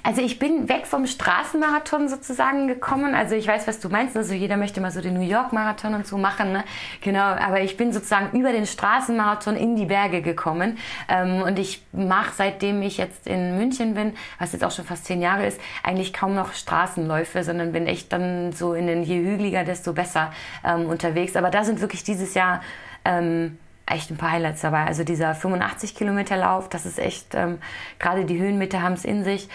Also 0.04 0.22
ich 0.22 0.40
bin 0.40 0.70
weg 0.70 0.88
vom 0.88 1.06
Straßenmarathon 1.08 2.08
sozusagen 2.10 2.68
gekommen. 2.68 3.16
Also 3.16 3.36
ich 3.36 3.48
weiß, 3.48 3.68
was 3.68 3.80
du 3.80 3.90
meinst. 3.90 4.16
Also 4.16 4.34
jeder 4.34 4.58
möchte 4.58 4.82
mal 4.82 4.92
so 4.92 5.02
den 5.02 5.14
New 5.14 5.28
York 5.28 5.54
Marathon 5.54 5.94
und 5.94 6.08
so 6.08 6.18
machen. 6.18 6.52
Ne? 6.52 6.64
Genau, 7.02 7.22
aber 7.22 7.62
ich 7.62 7.78
bin 7.78 7.94
sozusagen 7.94 8.38
über 8.38 8.52
den 8.52 8.66
Straßenmarathon 8.66 9.56
in 9.56 9.76
die 9.76 9.86
Berge 9.86 10.22
gekommen. 10.22 10.78
Ähm, 11.10 11.42
und 11.42 11.60
ich 11.60 11.84
mache, 11.92 12.34
seitdem 12.36 12.82
ich 12.82 12.98
jetzt 12.98 13.28
in 13.28 13.58
München 13.58 13.94
bin, 13.94 14.14
was 14.40 14.54
jetzt 14.54 14.64
auch 14.64 14.72
schon 14.72 14.86
fast 14.86 15.06
zehn 15.06 15.22
Jahre 15.22 15.46
ist, 15.46 15.60
eigentlich 15.84 16.14
kaum 16.14 16.36
noch 16.36 16.54
Straßenläufe, 16.54 17.44
sondern 17.44 17.72
bin 17.72 17.88
echt 17.88 18.12
dann 18.14 18.52
so 18.52 18.74
in 18.74 18.88
den 18.88 19.04
je 19.04 19.18
hügeliger, 19.18 19.64
desto 19.64 19.94
besser 19.94 20.32
ähm, 20.64 20.88
unterwegs. 20.88 21.36
Aber 21.36 21.50
da 21.50 21.64
sind 21.64 21.82
wirklich 21.82 22.04
dieses 22.04 22.34
Jahr 22.34 22.62
ähm, 23.06 23.58
echt 23.88 24.12
ein 24.12 24.18
paar 24.18 24.32
Highlights 24.32 24.62
dabei. 24.62 24.86
Also 24.86 25.04
dieser 25.04 25.34
85 25.34 25.96
Kilometer 25.96 26.38
Lauf, 26.38 26.70
das 26.70 26.86
ist 26.86 27.00
echt, 27.00 27.34
ähm, 27.34 27.60
gerade 28.00 28.26
die 28.26 28.40
Höhenmeter 28.40 28.82
haben 28.82 28.94
es 28.94 29.06
in 29.06 29.24
sich. 29.24 29.50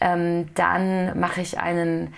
Ähm, 0.00 0.54
dann 0.54 1.18
mache 1.18 1.40
ich 1.40 1.58
einen, 1.58 2.14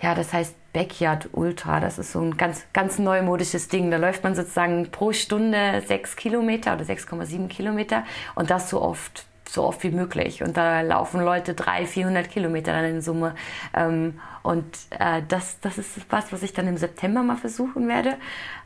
ja, 0.00 0.14
das 0.14 0.32
heißt 0.32 0.54
Backyard 0.72 1.28
Ultra. 1.32 1.80
Das 1.80 1.98
ist 1.98 2.12
so 2.12 2.20
ein 2.20 2.36
ganz, 2.36 2.64
ganz 2.72 2.98
neumodisches 2.98 3.68
Ding. 3.68 3.90
Da 3.90 3.96
läuft 3.96 4.24
man 4.24 4.34
sozusagen 4.34 4.90
pro 4.90 5.12
Stunde 5.12 5.82
sechs 5.86 6.16
Kilometer 6.16 6.74
oder 6.74 6.84
6,7 6.84 7.48
Kilometer 7.48 8.04
und 8.34 8.50
das 8.50 8.70
so 8.70 8.80
oft 8.80 9.26
so 9.48 9.64
oft 9.64 9.82
wie 9.82 9.90
möglich. 9.90 10.44
Und 10.44 10.56
da 10.56 10.80
laufen 10.80 11.20
Leute 11.20 11.54
300, 11.54 11.88
400 11.88 12.30
Kilometer 12.30 12.72
dann 12.72 12.84
in 12.84 13.02
Summe. 13.02 13.34
Ähm, 13.74 14.20
und 14.44 14.64
äh, 14.90 15.22
das, 15.26 15.58
das 15.60 15.76
ist 15.76 15.98
was, 16.08 16.32
was 16.32 16.44
ich 16.44 16.52
dann 16.52 16.68
im 16.68 16.76
September 16.76 17.24
mal 17.24 17.36
versuchen 17.36 17.88
werde. 17.88 18.16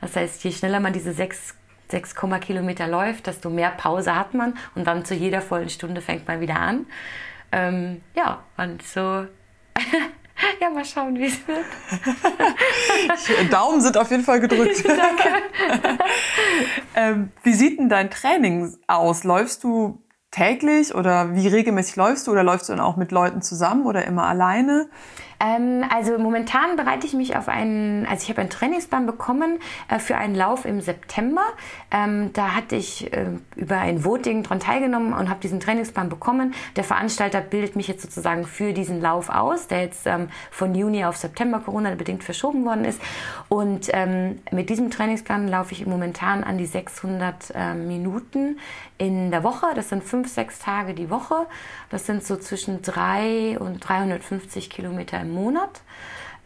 Das 0.02 0.14
heißt, 0.14 0.44
je 0.44 0.52
schneller 0.52 0.80
man 0.80 0.92
diese 0.92 1.14
6 1.14 1.54
6, 1.88 2.14
Kilometer 2.40 2.86
läuft, 2.88 3.26
desto 3.26 3.50
mehr 3.50 3.70
Pause 3.70 4.14
hat 4.16 4.34
man 4.34 4.54
und 4.74 4.86
dann 4.86 5.04
zu 5.04 5.14
jeder 5.14 5.40
vollen 5.40 5.68
Stunde 5.68 6.00
fängt 6.00 6.26
man 6.26 6.40
wieder 6.40 6.56
an. 6.58 6.86
Ähm, 7.52 8.00
ja, 8.14 8.42
und 8.56 8.82
so. 8.82 9.00
ja, 10.60 10.70
mal 10.72 10.84
schauen, 10.84 11.16
wie 11.18 11.26
es 11.26 11.38
wird. 11.46 11.64
Daumen 13.52 13.80
sind 13.80 13.96
auf 13.96 14.10
jeden 14.10 14.24
Fall 14.24 14.40
gedrückt. 14.40 14.84
Danke. 14.88 15.42
ähm, 16.96 17.32
wie 17.42 17.52
sieht 17.52 17.78
denn 17.78 17.88
dein 17.88 18.10
Training 18.10 18.76
aus? 18.86 19.24
Läufst 19.24 19.62
du 19.62 20.02
täglich 20.30 20.94
oder 20.94 21.34
wie 21.36 21.46
regelmäßig 21.46 21.94
läufst 21.94 22.26
du 22.26 22.32
oder 22.32 22.42
läufst 22.42 22.68
du 22.68 22.72
dann 22.72 22.80
auch 22.80 22.96
mit 22.96 23.12
Leuten 23.12 23.40
zusammen 23.40 23.86
oder 23.86 24.04
immer 24.04 24.26
alleine? 24.26 24.88
Ähm, 25.40 25.84
also 25.94 26.18
momentan 26.18 26.76
bereite 26.76 27.06
ich 27.06 27.14
mich 27.14 27.36
auf 27.36 27.48
einen, 27.48 28.06
also 28.06 28.22
ich 28.22 28.30
habe 28.30 28.40
einen 28.40 28.50
Trainingsplan 28.50 29.06
bekommen 29.06 29.58
äh, 29.88 29.98
für 29.98 30.16
einen 30.16 30.34
Lauf 30.34 30.64
im 30.64 30.80
September. 30.80 31.42
Ähm, 31.90 32.32
da 32.32 32.54
hatte 32.54 32.76
ich 32.76 33.12
äh, 33.12 33.26
über 33.56 33.78
ein 33.78 34.04
Voting 34.04 34.42
daran 34.42 34.60
teilgenommen 34.60 35.12
und 35.12 35.28
habe 35.28 35.40
diesen 35.40 35.60
Trainingsplan 35.60 36.08
bekommen. 36.08 36.54
Der 36.76 36.84
Veranstalter 36.84 37.40
bildet 37.40 37.76
mich 37.76 37.88
jetzt 37.88 38.02
sozusagen 38.02 38.46
für 38.46 38.72
diesen 38.72 39.00
Lauf 39.00 39.28
aus, 39.28 39.66
der 39.66 39.82
jetzt 39.82 40.06
ähm, 40.06 40.28
von 40.50 40.74
Juni 40.74 41.04
auf 41.04 41.16
September 41.16 41.60
Corona-bedingt 41.60 42.24
verschoben 42.24 42.64
worden 42.64 42.84
ist. 42.84 43.00
Und 43.48 43.88
ähm, 43.92 44.40
mit 44.50 44.70
diesem 44.70 44.90
Trainingsplan 44.90 45.48
laufe 45.48 45.72
ich 45.72 45.86
momentan 45.86 46.44
an 46.44 46.58
die 46.58 46.66
600 46.66 47.52
äh, 47.54 47.74
Minuten 47.74 48.58
in 48.98 49.30
der 49.30 49.42
Woche. 49.42 49.66
Das 49.74 49.88
sind 49.88 50.04
fünf, 50.04 50.28
sechs 50.28 50.58
Tage 50.58 50.94
die 50.94 51.10
Woche. 51.10 51.46
Das 51.90 52.06
sind 52.06 52.24
so 52.24 52.36
zwischen 52.36 52.82
drei 52.82 53.58
und 53.58 53.80
350 53.80 54.70
Kilometer 54.70 55.20
im 55.20 55.33
Monat. 55.34 55.82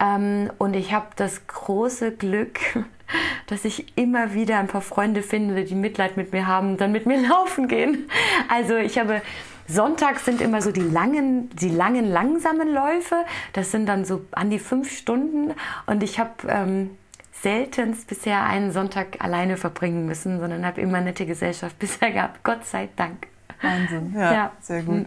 Ähm, 0.01 0.51
und 0.59 0.75
ich 0.75 0.93
habe 0.93 1.09
das 1.17 1.47
große 1.47 2.13
Glück, 2.13 2.61
dass 3.47 3.65
ich 3.65 3.97
immer 3.97 4.35
wieder 4.35 4.59
ein 4.59 4.69
paar 4.69 4.81
Freunde 4.81 5.23
finde, 5.23 5.65
die 5.65 5.75
Mitleid 5.75 6.17
mit 6.17 6.33
mir 6.33 6.47
haben 6.47 6.73
und 6.73 6.81
dann 6.81 6.93
mit 6.93 7.07
mir 7.07 7.21
laufen 7.29 7.69
gehen. 7.69 8.09
Also 8.49 8.77
ich 8.77 8.99
habe 8.99 9.23
Sonntags 9.67 10.25
sind 10.25 10.41
immer 10.41 10.63
so 10.63 10.73
die 10.73 10.81
langen, 10.81 11.51
die 11.51 11.69
langen, 11.69 12.11
langsamen 12.11 12.73
Läufe. 12.73 13.17
Das 13.53 13.71
sind 13.71 13.87
dann 13.87 14.07
so 14.07 14.25
an 14.31 14.49
die 14.49 14.59
fünf 14.59 14.91
Stunden. 14.91 15.53
Und 15.85 16.03
ich 16.03 16.19
habe 16.19 16.33
ähm, 16.49 16.97
seltenst 17.33 18.09
bisher 18.09 18.45
einen 18.45 18.73
Sonntag 18.73 19.23
alleine 19.23 19.59
verbringen 19.59 20.07
müssen, 20.07 20.41
sondern 20.41 20.65
habe 20.65 20.81
immer 20.81 21.03
nette 21.03 21.27
Gesellschaft 21.27 21.79
bisher 21.81 22.13
gehabt. 22.13 22.43
Gott 22.45 22.65
sei 22.65 22.89
Dank. 22.97 23.29
Wahnsinn, 23.61 24.15
ja, 24.15 24.33
ja. 24.33 24.53
sehr 24.61 24.83
gut. 24.83 25.07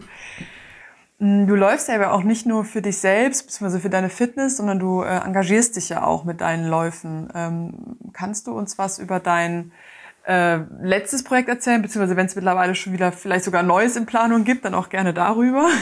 Mm, 1.22 1.46
du 1.46 1.54
läufst 1.54 1.88
ja 1.88 1.94
aber 1.94 2.12
auch 2.12 2.24
nicht 2.24 2.46
nur 2.46 2.64
für 2.64 2.82
dich 2.82 2.98
selbst 2.98 3.46
bzw. 3.46 3.78
für 3.78 3.90
deine 3.90 4.10
Fitness, 4.10 4.56
sondern 4.56 4.80
du 4.80 5.02
äh, 5.02 5.18
engagierst 5.24 5.76
dich 5.76 5.88
ja 5.88 6.02
auch 6.02 6.24
mit 6.24 6.40
deinen 6.40 6.68
Läufen. 6.68 7.28
Ähm, 7.32 7.96
kannst 8.12 8.48
du 8.48 8.52
uns 8.52 8.76
was 8.76 8.98
über 8.98 9.20
dein 9.20 9.70
äh, 10.26 10.58
letztes 10.80 11.22
Projekt 11.22 11.48
erzählen, 11.48 11.80
beziehungsweise 11.80 12.16
wenn 12.16 12.26
es 12.26 12.34
mittlerweile 12.34 12.74
schon 12.74 12.92
wieder 12.92 13.12
vielleicht 13.12 13.44
sogar 13.44 13.62
Neues 13.62 13.94
in 13.94 14.04
Planung 14.04 14.42
gibt, 14.42 14.64
dann 14.64 14.74
auch 14.74 14.88
gerne 14.88 15.14
darüber. 15.14 15.68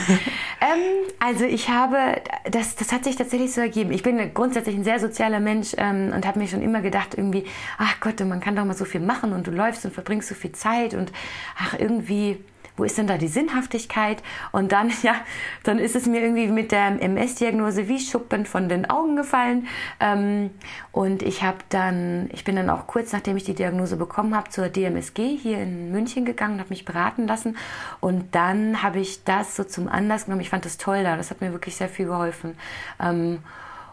Ähm, 0.62 1.08
also 1.20 1.46
ich 1.46 1.70
habe, 1.70 2.20
das, 2.50 2.76
das 2.76 2.92
hat 2.92 3.04
sich 3.04 3.16
tatsächlich 3.16 3.54
so 3.54 3.62
ergeben. 3.62 3.92
Ich 3.92 4.02
bin 4.02 4.34
grundsätzlich 4.34 4.76
ein 4.76 4.84
sehr 4.84 5.00
sozialer 5.00 5.40
Mensch 5.40 5.74
ähm, 5.78 6.12
und 6.14 6.26
habe 6.26 6.38
mir 6.38 6.48
schon 6.48 6.60
immer 6.60 6.82
gedacht, 6.82 7.14
irgendwie, 7.16 7.46
ach 7.78 7.98
Gott, 8.00 8.20
man 8.20 8.40
kann 8.40 8.56
doch 8.56 8.66
mal 8.66 8.76
so 8.76 8.84
viel 8.84 9.00
machen 9.00 9.32
und 9.32 9.46
du 9.46 9.52
läufst 9.52 9.86
und 9.86 9.94
verbringst 9.94 10.28
so 10.28 10.34
viel 10.34 10.52
Zeit 10.52 10.92
und 10.92 11.12
ach 11.58 11.78
irgendwie 11.78 12.44
wo 12.80 12.84
ist 12.84 12.96
denn 12.96 13.06
da 13.06 13.18
die 13.18 13.28
Sinnhaftigkeit? 13.28 14.22
Und 14.52 14.72
dann, 14.72 14.90
ja, 15.02 15.14
dann 15.62 15.78
ist 15.78 15.94
es 15.94 16.06
mir 16.06 16.22
irgendwie 16.22 16.48
mit 16.48 16.72
der 16.72 17.00
MS-Diagnose 17.00 17.88
wie 17.88 18.00
Schuppen 18.00 18.46
von 18.46 18.68
den 18.68 18.88
Augen 18.88 19.16
gefallen. 19.16 19.68
Ähm, 20.00 20.50
und 20.90 21.22
ich 21.22 21.42
habe 21.42 21.58
dann, 21.68 22.30
ich 22.32 22.42
bin 22.44 22.56
dann 22.56 22.70
auch 22.70 22.86
kurz 22.86 23.12
nachdem 23.12 23.36
ich 23.36 23.44
die 23.44 23.54
Diagnose 23.54 23.96
bekommen 23.96 24.34
habe, 24.34 24.48
zur 24.48 24.68
DMSG 24.68 25.36
hier 25.36 25.58
in 25.58 25.92
München 25.92 26.24
gegangen, 26.24 26.58
habe 26.58 26.70
mich 26.70 26.86
beraten 26.86 27.26
lassen. 27.26 27.56
Und 28.00 28.34
dann 28.34 28.82
habe 28.82 28.98
ich 28.98 29.24
das 29.24 29.56
so 29.56 29.64
zum 29.64 29.86
Anlass 29.86 30.24
genommen. 30.24 30.40
Ich 30.40 30.50
fand 30.50 30.64
das 30.64 30.78
toll 30.78 31.02
da, 31.02 31.16
das 31.16 31.30
hat 31.30 31.42
mir 31.42 31.52
wirklich 31.52 31.76
sehr 31.76 31.88
viel 31.88 32.06
geholfen. 32.06 32.56
Ähm, 32.98 33.40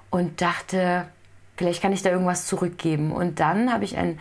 und 0.10 0.42
dachte, 0.42 1.08
vielleicht 1.58 1.82
kann 1.82 1.92
ich 1.92 2.02
da 2.02 2.10
irgendwas 2.10 2.48
zurückgeben. 2.48 3.12
Und 3.12 3.42
dann 3.42 3.74
habe 3.74 3.84
ich 3.84 3.98
ein 3.98 4.18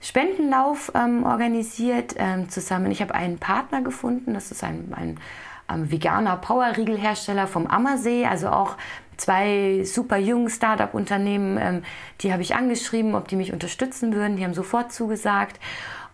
Spendenlauf 0.00 0.92
ähm, 0.94 1.24
organisiert 1.24 2.14
ähm, 2.18 2.48
zusammen. 2.48 2.90
Ich 2.90 3.02
habe 3.02 3.14
einen 3.14 3.38
Partner 3.38 3.82
gefunden, 3.82 4.34
das 4.34 4.50
ist 4.50 4.62
ein, 4.62 4.92
ein, 4.94 5.18
ein 5.66 5.90
veganer 5.90 6.36
Powerriegelhersteller 6.36 7.46
vom 7.46 7.66
Ammersee, 7.66 8.26
also 8.26 8.48
auch 8.48 8.76
zwei 9.16 9.82
super 9.84 10.16
jungen 10.16 10.48
Startup-Unternehmen, 10.48 11.58
ähm, 11.60 11.82
die 12.20 12.32
habe 12.32 12.42
ich 12.42 12.54
angeschrieben, 12.54 13.14
ob 13.14 13.28
die 13.28 13.36
mich 13.36 13.52
unterstützen 13.52 14.14
würden. 14.14 14.36
Die 14.36 14.44
haben 14.44 14.54
sofort 14.54 14.92
zugesagt 14.92 15.60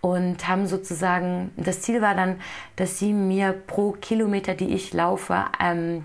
und 0.04 0.46
haben 0.48 0.66
sozusagen, 0.66 1.50
das 1.56 1.80
Ziel 1.80 2.02
war 2.02 2.14
dann, 2.14 2.36
dass 2.76 2.98
sie 2.98 3.14
mir 3.14 3.52
pro 3.52 3.92
Kilometer, 3.92 4.52
die 4.52 4.74
ich 4.74 4.92
laufe, 4.92 5.46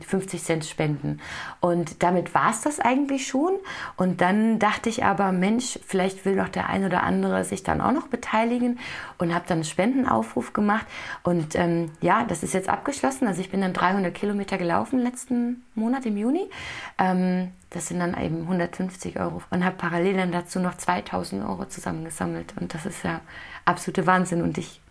50 0.08 0.40
ähm, 0.40 0.46
Cent 0.46 0.66
spenden. 0.66 1.20
Und 1.60 2.02
damit 2.02 2.34
war 2.34 2.52
es 2.52 2.62
das 2.62 2.80
eigentlich 2.80 3.28
schon. 3.28 3.52
Und 3.98 4.22
dann 4.22 4.58
dachte 4.58 4.88
ich 4.88 5.04
aber, 5.04 5.34
Mensch, 5.34 5.78
vielleicht 5.86 6.24
will 6.24 6.38
doch 6.38 6.48
der 6.48 6.70
ein 6.70 6.86
oder 6.86 7.04
andere 7.04 7.44
sich 7.44 7.62
dann 7.62 7.82
auch 7.82 7.92
noch 7.92 8.08
beteiligen 8.08 8.80
und 9.18 9.36
habe 9.36 9.44
dann 9.50 9.58
einen 9.58 9.64
Spendenaufruf 9.66 10.54
gemacht. 10.54 10.86
Und 11.24 11.56
ähm, 11.56 11.92
ja, 12.00 12.24
das 12.24 12.42
ist 12.42 12.54
jetzt 12.54 12.70
abgeschlossen. 12.70 13.28
Also 13.28 13.42
ich 13.42 13.52
bin 13.52 13.60
dann 13.60 13.74
300 13.74 14.16
Kilometer 14.16 14.58
gelaufen 14.58 15.00
letzten 15.00 15.66
Monat 15.76 16.06
im 16.06 16.16
Juni. 16.16 16.50
Ähm, 16.98 17.52
das 17.70 17.88
sind 17.88 18.00
dann 18.00 18.20
eben 18.20 18.42
150 18.42 19.20
Euro 19.20 19.44
und 19.52 19.64
habe 19.64 19.76
parallel 19.76 20.18
dann 20.18 20.32
dazu 20.32 20.60
noch 20.60 20.76
2000 20.76 21.44
Euro 21.44 21.66
zusammengesammelt. 21.66 22.54
Und 22.60 22.74
das 22.74 22.86
ist 22.86 23.04
ja 23.04 23.22
absolute 23.70 24.06
Wahnsinn. 24.06 24.42
Und 24.42 24.58
ich, 24.58 24.82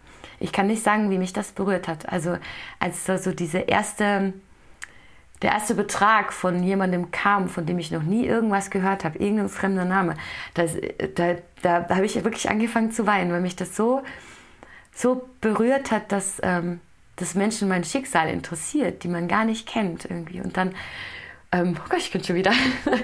ich 0.41 0.53
kann 0.53 0.67
nicht 0.67 0.83
sagen, 0.83 1.11
wie 1.11 1.19
mich 1.19 1.33
das 1.33 1.53
berührt 1.53 1.89
hat. 1.89 2.09
Also 2.09 2.39
als 2.79 3.07
so 3.07 3.33
diese 3.33 3.59
erste, 3.59 4.33
der 5.43 5.53
erste 5.53 5.75
Betrag 5.75 6.33
von 6.33 6.63
jemandem 6.63 7.11
kam, 7.11 7.49
von 7.49 7.67
dem 7.67 7.79
ich 7.79 7.91
noch 7.91 8.03
nie 8.03 8.27
irgendwas 8.27 8.71
gehört 8.71 9.05
habe, 9.05 9.19
irgendein 9.19 9.49
fremder 9.49 9.85
Name, 9.85 10.15
das, 10.55 10.77
da, 11.15 11.35
da, 11.63 11.81
da 11.81 11.97
habe 11.97 12.07
ich 12.07 12.23
wirklich 12.25 12.49
angefangen 12.51 12.91
zu 12.93 13.07
weinen, 13.07 13.31
weil 13.33 13.41
mich 13.41 13.57
das 13.57 13.77
so, 13.77 14.03
so 14.95 15.29
berührt 15.41 15.91
hat, 15.91 16.11
dass, 16.13 16.39
ähm, 16.43 16.81
dass 17.17 17.35
Menschen 17.35 17.69
mein 17.69 17.85
Schicksal 17.85 18.29
interessiert, 18.29 19.05
die 19.05 19.09
man 19.09 19.29
gar 19.29 19.45
nicht 19.45 19.69
kennt 19.69 20.05
irgendwie. 20.05 20.41
Und 20.41 20.57
dann 20.57 20.75
ähm, 21.50 21.76
oh 21.78 21.88
Gott, 21.88 22.00
ich 22.00 22.11
bin 22.11 22.23
schon 22.23 22.37
wieder. 22.37 22.52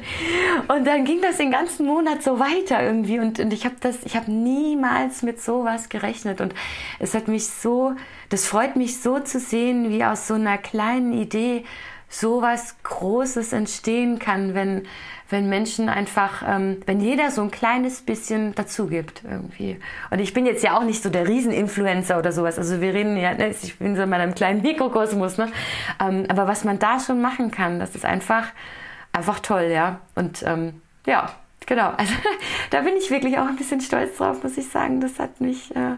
und 0.69 0.87
dann 0.87 1.05
ging 1.05 1.23
das 1.23 1.39
den 1.39 1.51
ganzen 1.51 1.87
Monat 1.87 2.23
so 2.23 2.39
weiter 2.39 2.83
irgendwie 2.83 3.19
und, 3.19 3.41
und 3.41 3.53
ich 3.53 3.65
habe 3.65 3.77
das, 3.81 4.03
ich 4.05 4.17
habe 4.17 4.31
niemals 4.31 5.23
mit 5.23 5.41
sowas 5.41 5.89
gerechnet 5.89 6.41
und 6.41 6.55
es 6.99 7.15
hat 7.15 7.27
mich 7.27 7.47
so, 7.47 7.95
das 8.29 8.47
freut 8.47 8.77
mich 8.77 9.01
so 9.01 9.19
zu 9.19 9.41
sehen, 9.41 9.89
wie 9.91 10.05
aus 10.05 10.29
so 10.29 10.35
einer 10.35 10.59
kleinen 10.59 11.13
Idee 11.13 11.65
sowas 12.11 12.77
Großes 12.83 13.53
entstehen 13.53 14.19
kann, 14.19 14.55
wenn, 14.55 14.87
wenn 15.31 15.49
Menschen 15.49 15.89
einfach, 15.89 16.43
ähm, 16.47 16.81
wenn 16.87 17.01
jeder 17.01 17.31
so 17.31 17.43
ein 17.43 17.51
kleines 17.51 18.03
bisschen 18.03 18.55
dazu 18.55 18.87
gibt 18.87 19.25
irgendwie. 19.25 19.81
Und 20.11 20.19
ich 20.19 20.35
bin 20.35 20.45
jetzt 20.45 20.63
ja 20.63 20.77
auch 20.77 20.85
nicht 20.85 21.03
so 21.03 21.09
der 21.09 21.27
Rieseninfluencer 21.27 22.19
oder 22.19 22.31
sowas. 22.31 22.59
Also 22.59 22.81
wir 22.81 22.93
reden 22.93 23.17
ja, 23.17 23.33
ne, 23.35 23.49
ich 23.49 23.79
bin 23.79 23.97
so 23.97 24.03
in 24.03 24.11
meinem 24.11 24.35
kleinen 24.35 24.63
Mikrokosmos, 24.63 25.39
ne? 25.39 25.51
Ähm, 26.01 26.27
aber 26.29 26.47
was 26.47 26.65
man 26.65 26.79
da 26.79 27.01
schon 27.01 27.21
machen 27.21 27.51
kann, 27.51 27.79
das 27.79 27.95
ist 27.95 28.05
einfach, 28.05 28.49
einfach 29.13 29.41
toll, 29.41 29.71
ja. 29.73 30.01
Und 30.15 30.43
ähm, 30.47 30.83
ja, 31.07 31.31
genau. 31.67 31.93
Also 31.97 32.13
da 32.71 32.83
bin 32.83 32.95
ich 32.97 33.11
wirklich 33.11 33.39
auch 33.39 33.47
ein 33.47 33.57
bisschen 33.57 33.81
stolz 33.81 34.19
drauf, 34.19 34.43
muss 34.43 34.59
ich 34.59 34.69
sagen. 34.69 35.01
Das 35.01 35.19
hat 35.19 35.41
mich, 35.41 35.75
äh, 35.75 35.97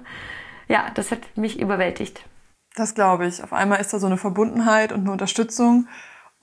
ja, 0.68 0.86
das 0.94 1.10
hat 1.10 1.36
mich 1.36 1.58
überwältigt. 1.58 2.22
Das 2.76 2.94
glaube 2.94 3.26
ich. 3.26 3.42
Auf 3.42 3.52
einmal 3.52 3.80
ist 3.80 3.92
da 3.92 3.98
so 3.98 4.06
eine 4.06 4.18
Verbundenheit 4.18 4.92
und 4.92 5.00
eine 5.00 5.10
Unterstützung. 5.10 5.88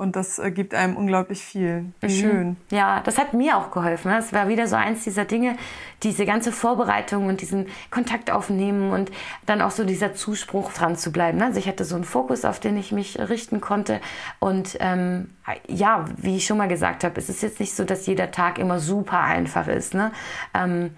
Und 0.03 0.17
das 0.17 0.37
äh, 0.37 0.51
gibt 0.51 0.73
einem 0.73 0.97
unglaublich 0.97 1.41
viel. 1.41 1.85
Wie 2.01 2.07
mhm. 2.07 2.09
schön. 2.09 2.57
Ja, 2.71 2.99
das 2.99 3.17
hat 3.17 3.33
mir 3.33 3.57
auch 3.57 3.71
geholfen. 3.71 4.11
Das 4.11 4.33
ne? 4.33 4.37
war 4.37 4.49
wieder 4.49 4.67
so 4.67 4.75
eins 4.75 5.05
dieser 5.05 5.23
Dinge, 5.23 5.55
diese 6.03 6.25
ganze 6.25 6.51
Vorbereitung 6.51 7.27
und 7.27 7.39
diesen 7.39 7.67
Kontakt 7.89 8.29
aufnehmen 8.29 8.91
und 8.91 9.11
dann 9.45 9.61
auch 9.61 9.71
so 9.71 9.85
dieser 9.85 10.13
Zuspruch 10.13 10.73
dran 10.73 10.97
zu 10.97 11.13
bleiben. 11.13 11.37
Ne? 11.37 11.45
Also 11.45 11.59
ich 11.59 11.69
hatte 11.69 11.85
so 11.85 11.95
einen 11.95 12.03
Fokus, 12.03 12.43
auf 12.43 12.59
den 12.59 12.75
ich 12.75 12.91
mich 12.91 13.17
richten 13.17 13.61
konnte. 13.61 14.01
Und 14.39 14.75
ähm, 14.81 15.29
ja, 15.69 16.03
wie 16.17 16.35
ich 16.35 16.45
schon 16.45 16.57
mal 16.57 16.67
gesagt 16.67 17.05
habe, 17.05 17.17
es 17.17 17.29
ist 17.29 17.41
jetzt 17.41 17.61
nicht 17.61 17.73
so, 17.73 17.85
dass 17.85 18.05
jeder 18.05 18.29
Tag 18.29 18.59
immer 18.59 18.79
super 18.79 19.21
einfach 19.21 19.69
ist. 19.69 19.93
Ne? 19.93 20.11
Ähm, 20.53 20.91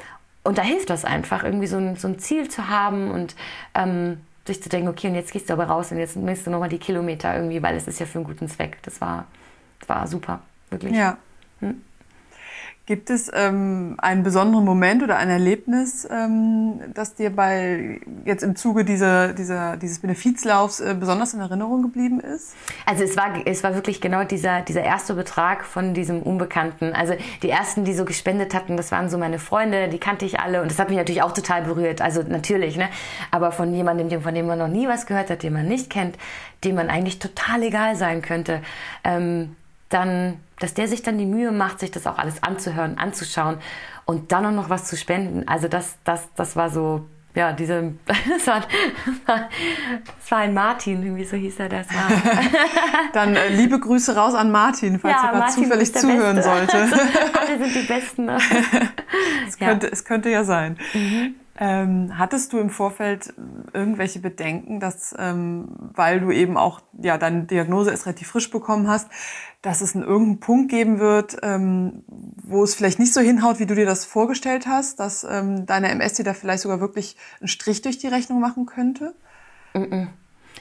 und 0.44 0.58
da 0.58 0.64
hilft 0.64 0.90
das 0.90 1.06
einfach, 1.06 1.44
irgendwie 1.44 1.68
so 1.68 1.78
ein, 1.78 1.96
so 1.96 2.08
ein 2.08 2.18
Ziel 2.18 2.50
zu 2.50 2.70
haben 2.70 3.12
und 3.12 3.36
ähm, 3.76 4.18
sich 4.46 4.62
zu 4.62 4.70
denken, 4.70 4.88
okay, 4.88 5.08
und 5.08 5.16
jetzt 5.16 5.32
gehst 5.32 5.50
du 5.50 5.54
aber 5.54 5.66
raus 5.66 5.92
und 5.92 5.98
jetzt 5.98 6.16
misst 6.16 6.46
du 6.46 6.52
nochmal 6.52 6.70
die 6.70 6.78
Kilometer 6.78 7.36
irgendwie, 7.36 7.62
weil 7.64 7.76
es 7.76 7.88
ist 7.88 8.00
ja 8.00 8.06
für 8.06 8.20
einen 8.20 8.26
guten 8.26 8.48
Zweck. 8.48 8.78
Das 8.84 9.02
war, 9.02 9.26
das 9.80 9.90
war 9.90 10.08
super, 10.08 10.42
wirklich. 10.70 10.94
Ja. 10.94 11.18
Hm? 11.60 11.82
Gibt 12.88 13.10
es 13.10 13.32
ähm, 13.34 13.96
einen 13.98 14.22
besonderen 14.22 14.64
Moment 14.64 15.02
oder 15.02 15.18
ein 15.18 15.32
Erlebnis, 15.32 16.08
ähm, 16.12 16.80
das 16.94 17.16
dir 17.16 17.36
bei 17.36 18.00
jetzt 18.26 18.44
im 18.44 18.56
Zuge 18.56 18.86
dieser, 18.86 19.34
dieser, 19.34 19.76
dieses 19.76 20.00
Benefizlaufs 20.00 20.82
äh, 20.82 20.96
besonders 21.00 21.34
in 21.34 21.40
Erinnerung 21.40 21.82
geblieben 21.82 22.20
ist? 22.20 22.56
Also 22.86 23.04
es 23.04 23.18
war, 23.18 23.34
es 23.46 23.64
war 23.64 23.74
wirklich 23.74 24.02
genau 24.02 24.24
dieser, 24.24 24.62
dieser 24.62 24.84
erste 24.84 25.16
Betrag 25.16 25.66
von 25.66 25.96
diesem 25.96 26.22
Unbekannten. 26.22 26.94
Also 26.94 27.16
die 27.42 27.50
ersten, 27.50 27.86
die 27.86 27.94
so 27.96 28.06
gespendet 28.06 28.54
hatten, 28.54 28.78
das 28.78 28.92
waren 28.92 29.10
so 29.10 29.18
meine 29.18 29.40
Freunde, 29.40 29.90
die 29.90 29.98
kannte 29.98 30.26
ich 30.26 30.40
alle 30.40 30.62
und 30.62 30.70
das 30.70 30.78
hat 30.78 30.90
mich 30.90 30.98
natürlich 31.00 31.24
auch 31.24 31.34
total 31.34 31.64
berührt. 31.64 32.02
Also 32.02 32.22
natürlich, 32.22 32.78
ne? 32.78 32.90
Aber 33.32 33.52
von 33.52 33.74
jemandem, 33.74 34.22
von 34.22 34.36
dem 34.36 34.46
man 34.46 34.60
noch 34.60 34.68
nie 34.68 34.88
was 34.88 35.08
gehört 35.08 35.32
hat, 35.32 35.42
den 35.42 35.54
man 35.54 35.68
nicht 35.68 35.90
kennt, 35.90 36.20
dem 36.64 36.76
man 36.76 36.90
eigentlich 36.90 37.18
total 37.18 37.64
egal 37.64 37.96
sein 37.96 38.22
könnte, 38.22 38.62
ähm, 39.04 39.56
dann 39.90 40.40
dass 40.60 40.74
der 40.74 40.88
sich 40.88 41.04
dann 41.04 41.18
die 41.18 41.26
Mühe 41.26 41.52
macht, 41.52 41.80
sich 41.80 41.92
das 41.92 42.08
auch 42.08 42.18
alles 42.18 42.42
anzuhören, 42.44 42.98
anzuschauen 42.98 43.58
und 44.06 44.32
dann 44.32 44.46
auch 44.46 44.52
noch 44.52 44.70
was 44.70 44.86
zu 44.86 44.96
spenden. 44.98 45.48
Also 45.48 45.68
das, 45.68 45.98
das, 46.04 46.30
das 46.36 46.56
war 46.56 46.70
so, 46.70 47.06
ja, 47.34 47.52
diese, 47.52 47.94
das 48.06 48.48
war, 48.48 48.62
das 49.26 50.32
war 50.32 50.38
ein 50.40 50.54
Martin, 50.54 51.04
irgendwie 51.04 51.26
so 51.26 51.36
hieß 51.36 51.60
er 51.60 51.70
das. 51.70 51.88
War. 51.90 52.10
dann 53.14 53.36
äh, 53.36 53.50
liebe 53.50 53.80
Grüße 53.80 54.16
raus 54.16 54.34
an 54.34 54.52
Martin, 54.52 55.00
falls 55.00 55.16
ja, 55.16 55.30
er 55.30 55.40
gerade 55.40 55.52
zufällig 55.52 55.94
zuhören 55.94 56.38
Beste. 56.38 56.52
sollte. 56.52 56.78
Alle 56.78 57.58
sind 57.58 57.76
die 57.76 57.88
Besten. 57.88 58.30
es, 59.48 59.58
könnte, 59.58 59.88
ja. 59.88 59.94
es 59.94 60.06
könnte 60.06 60.30
ja 60.30 60.44
sein. 60.44 60.78
Mhm. 60.94 61.36
Ähm, 61.58 62.18
hattest 62.18 62.52
du 62.52 62.60
im 62.60 62.70
Vorfeld 62.70 63.34
irgendwelche 63.74 64.20
Bedenken, 64.20 64.82
dass, 64.82 65.16
ähm, 65.18 65.70
weil 65.94 66.20
du 66.20 66.32
eben 66.32 66.58
auch, 66.58 66.82
ja, 67.02 67.18
deine 67.18 67.44
Diagnose 67.44 67.92
erst 67.92 68.06
relativ 68.06 68.28
frisch 68.28 68.52
bekommen 68.52 68.90
hast, 68.90 69.10
dass 69.62 69.80
es 69.80 69.96
einen 69.96 70.04
irgendeinen 70.04 70.40
Punkt 70.42 70.70
geben 70.70 71.00
wird, 71.00 71.38
ähm, 71.44 72.04
wo 72.44 72.62
es 72.64 72.76
vielleicht 72.76 73.00
nicht 73.00 73.14
so 73.14 73.22
hinhaut, 73.22 73.60
wie 73.60 73.66
du 73.66 73.74
dir 73.74 73.86
das 73.86 74.04
vorgestellt 74.04 74.68
hast, 74.68 75.00
dass 75.00 75.24
ähm, 75.24 75.66
deine 75.66 75.90
MS 75.92 76.16
dir 76.16 76.26
da 76.26 76.34
vielleicht 76.34 76.64
sogar 76.64 76.82
wirklich 76.82 77.16
einen 77.40 77.48
Strich 77.48 77.82
durch 77.82 77.98
die 77.98 78.08
Rechnung 78.08 78.42
machen 78.42 78.66
könnte? 78.66 79.16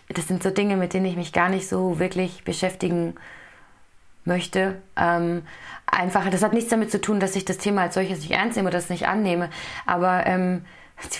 Das 0.08 0.28
sind 0.28 0.42
so 0.42 0.50
Dinge, 0.50 0.76
mit 0.76 0.94
denen 0.94 1.06
ich 1.06 1.16
mich 1.16 1.32
gar 1.32 1.48
nicht 1.48 1.68
so 1.68 1.98
wirklich 1.98 2.44
beschäftigen 2.44 3.14
möchte. 4.24 4.80
Ähm, 4.96 5.42
einfach, 5.86 6.28
das 6.30 6.42
hat 6.42 6.52
nichts 6.52 6.70
damit 6.70 6.90
zu 6.90 7.00
tun, 7.00 7.20
dass 7.20 7.36
ich 7.36 7.44
das 7.44 7.58
Thema 7.58 7.82
als 7.82 7.94
solches 7.94 8.20
nicht 8.20 8.30
ernst 8.30 8.56
nehme 8.56 8.68
oder 8.68 8.78
das 8.78 8.90
nicht 8.90 9.06
annehme. 9.06 9.50
Aber 9.86 10.26
ähm, 10.26 10.64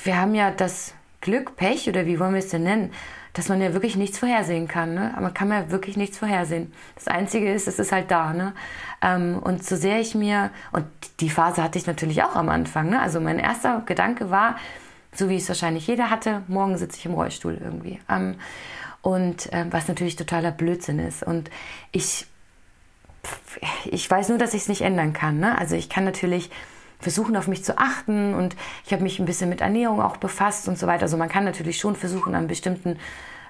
wir 0.05 0.21
haben 0.21 0.35
ja 0.35 0.51
das 0.51 0.95
Glück, 1.21 1.57
Pech 1.57 1.89
oder 1.89 2.07
wie 2.07 2.21
wollen 2.21 2.35
wir 2.35 2.41
es 2.41 2.49
denn 2.49 2.65
nennen, 2.65 2.93
dass 3.35 3.49
man 3.49 3.61
ja 3.61 3.73
wirklich 3.73 3.97
nichts 3.97 4.19
vorhersehen 4.19 4.69
kann. 4.69 4.95
Ne? 4.95 5.11
Aber 5.13 5.23
man 5.23 5.35
kann 5.35 5.51
ja 5.51 5.71
wirklich 5.71 5.97
nichts 5.97 6.19
vorhersehen. 6.19 6.73
Das 6.95 7.09
Einzige 7.09 7.53
ist, 7.53 7.67
es 7.67 7.79
ist 7.79 7.91
halt 7.91 8.11
da. 8.11 8.33
Ne? 8.33 8.55
Ähm, 9.03 9.41
und 9.43 9.65
so 9.65 9.77
sehr 9.77 10.01
ich 10.01 10.15
mir, 10.15 10.51
und 10.73 10.87
die 11.21 11.31
Phase 11.31 11.63
hatte 11.63 11.79
ich 11.79 11.87
natürlich 11.87 12.23
auch 12.23 12.37
am 12.37 12.49
Anfang. 12.49 12.91
Ne? 12.91 13.01
Also 13.01 13.21
mein 13.21 13.41
erster 13.41 13.83
Gedanke 13.87 14.31
war, 14.31 14.57
so 15.13 15.29
wie 15.29 15.37
es 15.37 15.49
wahrscheinlich 15.49 15.87
jeder 15.87 16.11
hatte, 16.11 16.43
morgen 16.47 16.79
sitze 16.79 16.99
ich 16.99 17.07
im 17.07 17.15
Rollstuhl 17.15 17.59
irgendwie. 17.61 18.01
Ähm, 18.09 18.37
und 19.03 19.53
äh, 19.53 19.67
was 19.71 19.89
natürlich 19.89 20.17
totaler 20.17 20.53
Blödsinn 20.53 21.01
ist. 21.01 21.25
Und 21.25 21.51
ich, 21.91 22.27
ich 23.85 24.09
weiß 24.09 24.29
nur, 24.29 24.39
dass 24.39 24.55
ich 24.55 24.63
es 24.63 24.69
nicht 24.69 24.83
ändern 24.83 25.13
kann. 25.13 25.41
Ne? 25.41 25.59
Also 25.59 25.75
ich 25.75 25.89
kann 25.89 26.05
natürlich 26.05 26.51
versuchen, 27.05 27.37
auf 27.37 27.47
mich 27.47 27.65
zu 27.65 27.79
achten 27.79 28.35
und 28.35 28.57
ich 28.85 28.93
habe 28.93 29.05
mich 29.05 29.21
ein 29.21 29.27
bisschen 29.27 29.49
mit 29.49 29.61
Ernährung 29.61 30.03
auch 30.03 30.17
befasst 30.17 30.67
und 30.67 30.77
so 30.77 30.89
weiter. 30.89 31.03
Also 31.03 31.17
man 31.17 31.29
kann 31.29 31.45
natürlich 31.45 31.79
schon 31.79 31.95
versuchen, 31.95 32.35
an 32.35 32.49
bestimmten 32.49 32.99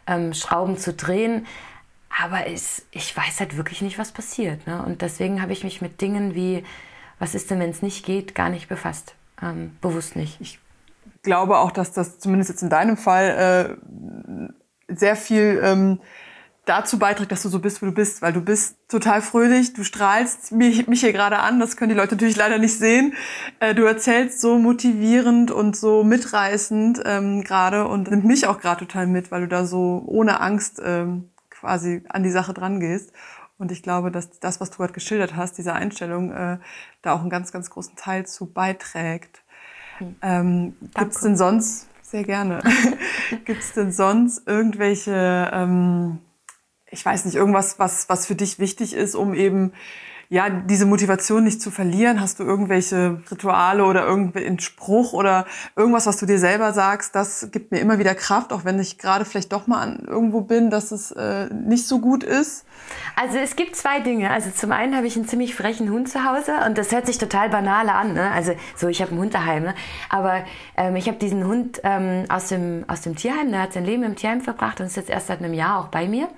ähm, 0.06 0.34
Schrauben 0.34 0.76
zu 0.76 0.92
drehen, 0.92 1.46
aber 2.22 2.46
es, 2.46 2.84
ich 2.90 3.16
weiß 3.16 3.40
halt 3.40 3.56
wirklich 3.56 3.80
nicht, 3.80 3.98
was 3.98 4.12
passiert. 4.12 4.66
Ne? 4.66 4.84
Und 4.84 5.00
deswegen 5.00 5.40
habe 5.40 5.52
ich 5.52 5.64
mich 5.64 5.80
mit 5.80 6.00
Dingen 6.00 6.34
wie, 6.34 6.64
was 7.18 7.34
ist 7.34 7.50
denn, 7.50 7.60
wenn 7.60 7.70
es 7.70 7.80
nicht 7.80 8.04
geht, 8.04 8.34
gar 8.34 8.50
nicht 8.50 8.68
befasst. 8.68 9.14
Ähm, 9.42 9.76
bewusst 9.80 10.14
nicht. 10.14 10.40
Ich 10.40 10.60
glaube 11.22 11.58
auch, 11.58 11.70
dass 11.70 11.92
das 11.92 12.18
zumindest 12.18 12.50
jetzt 12.50 12.62
in 12.62 12.70
deinem 12.70 12.96
Fall 12.96 13.78
äh, 14.88 14.94
sehr 14.94 15.16
viel 15.16 15.60
ähm, 15.64 16.00
dazu 16.66 16.98
beiträgt, 16.98 17.32
dass 17.32 17.42
du 17.42 17.48
so 17.48 17.58
bist, 17.58 17.82
wie 17.82 17.86
du 17.86 17.92
bist, 17.92 18.22
weil 18.22 18.32
du 18.32 18.40
bist 18.40 18.76
total 18.88 19.22
fröhlich, 19.22 19.74
du 19.74 19.84
strahlst 19.84 20.52
mich, 20.52 20.86
mich 20.86 21.00
hier 21.00 21.12
gerade 21.12 21.38
an, 21.38 21.60
das 21.60 21.76
können 21.76 21.90
die 21.90 21.96
Leute 21.96 22.14
natürlich 22.14 22.36
leider 22.36 22.58
nicht 22.58 22.78
sehen. 22.78 23.14
Äh, 23.60 23.74
du 23.74 23.84
erzählst 23.84 24.40
so 24.40 24.58
motivierend 24.58 25.50
und 25.50 25.76
so 25.76 26.04
mitreißend 26.04 27.02
ähm, 27.04 27.42
gerade 27.44 27.86
und 27.86 28.10
nimmt 28.10 28.24
mich 28.24 28.46
auch 28.46 28.58
gerade 28.58 28.86
total 28.86 29.06
mit, 29.06 29.30
weil 29.30 29.42
du 29.42 29.48
da 29.48 29.66
so 29.66 30.02
ohne 30.06 30.40
Angst 30.40 30.80
ähm, 30.84 31.30
quasi 31.50 32.02
an 32.08 32.22
die 32.22 32.30
Sache 32.30 32.54
dran 32.54 32.80
gehst. 32.80 33.12
Und 33.58 33.70
ich 33.70 33.82
glaube, 33.82 34.10
dass 34.10 34.40
das, 34.40 34.60
was 34.60 34.70
du 34.70 34.78
gerade 34.78 34.92
geschildert 34.92 35.36
hast, 35.36 35.58
diese 35.58 35.74
Einstellung, 35.74 36.32
äh, 36.32 36.58
da 37.02 37.12
auch 37.12 37.20
einen 37.20 37.30
ganz, 37.30 37.52
ganz 37.52 37.70
großen 37.70 37.96
Teil 37.96 38.26
zu 38.26 38.46
beiträgt. 38.46 39.42
Hm. 39.98 40.16
Ähm, 40.22 40.76
Gibt 40.94 41.12
es 41.12 41.20
denn 41.20 41.36
sonst, 41.36 41.88
sehr 42.02 42.24
gerne, 42.24 42.62
gibt 43.44 43.60
es 43.60 43.72
denn 43.72 43.92
sonst 43.92 44.46
irgendwelche... 44.46 45.50
Ähm, 45.52 46.18
ich 46.94 47.04
weiß 47.04 47.24
nicht, 47.24 47.34
irgendwas, 47.34 47.78
was, 47.78 48.08
was 48.08 48.26
für 48.26 48.34
dich 48.34 48.58
wichtig 48.58 48.94
ist, 48.94 49.14
um 49.14 49.34
eben 49.34 49.72
ja, 50.30 50.48
diese 50.48 50.86
Motivation 50.86 51.44
nicht 51.44 51.60
zu 51.60 51.70
verlieren? 51.70 52.20
Hast 52.20 52.40
du 52.40 52.44
irgendwelche 52.44 53.22
Rituale 53.30 53.84
oder 53.84 54.06
irgendeinen 54.06 54.58
Spruch 54.58 55.12
oder 55.12 55.46
irgendwas, 55.76 56.06
was 56.06 56.16
du 56.16 56.26
dir 56.26 56.38
selber 56.38 56.72
sagst, 56.72 57.14
das 57.14 57.50
gibt 57.52 57.72
mir 57.72 57.78
immer 57.78 57.98
wieder 57.98 58.14
Kraft, 58.14 58.52
auch 58.52 58.64
wenn 58.64 58.78
ich 58.80 58.98
gerade 58.98 59.24
vielleicht 59.24 59.52
doch 59.52 59.66
mal 59.66 59.82
an 59.82 60.04
irgendwo 60.06 60.40
bin, 60.40 60.70
dass 60.70 60.92
es 60.92 61.10
äh, 61.12 61.46
nicht 61.52 61.86
so 61.86 62.00
gut 62.00 62.24
ist? 62.24 62.64
Also 63.16 63.38
es 63.38 63.54
gibt 63.54 63.76
zwei 63.76 64.00
Dinge. 64.00 64.30
Also 64.30 64.50
zum 64.50 64.72
einen 64.72 64.96
habe 64.96 65.06
ich 65.06 65.16
einen 65.16 65.28
ziemlich 65.28 65.54
frechen 65.54 65.90
Hund 65.90 66.08
zu 66.08 66.24
Hause 66.24 66.52
und 66.66 66.78
das 66.78 66.90
hört 66.90 67.06
sich 67.06 67.18
total 67.18 67.50
banal 67.50 67.88
an. 67.88 68.14
Ne? 68.14 68.30
Also 68.30 68.54
so, 68.76 68.88
ich 68.88 69.02
habe 69.02 69.14
ein 69.14 69.18
Hund 69.18 69.34
daheim. 69.34 69.64
Ne? 69.64 69.74
Aber 70.08 70.42
ähm, 70.76 70.96
ich 70.96 71.06
habe 71.06 71.18
diesen 71.18 71.46
Hund 71.46 71.80
ähm, 71.84 72.24
aus, 72.28 72.48
dem, 72.48 72.84
aus 72.88 73.02
dem 73.02 73.14
Tierheim, 73.14 73.50
der 73.50 73.62
hat 73.62 73.72
sein 73.72 73.84
Leben 73.84 74.02
im 74.02 74.16
Tierheim 74.16 74.40
verbracht 74.40 74.80
und 74.80 74.86
ist 74.86 74.96
jetzt 74.96 75.10
erst 75.10 75.28
seit 75.28 75.38
einem 75.40 75.54
Jahr 75.54 75.78
auch 75.78 75.88
bei 75.88 76.08
mir 76.08 76.28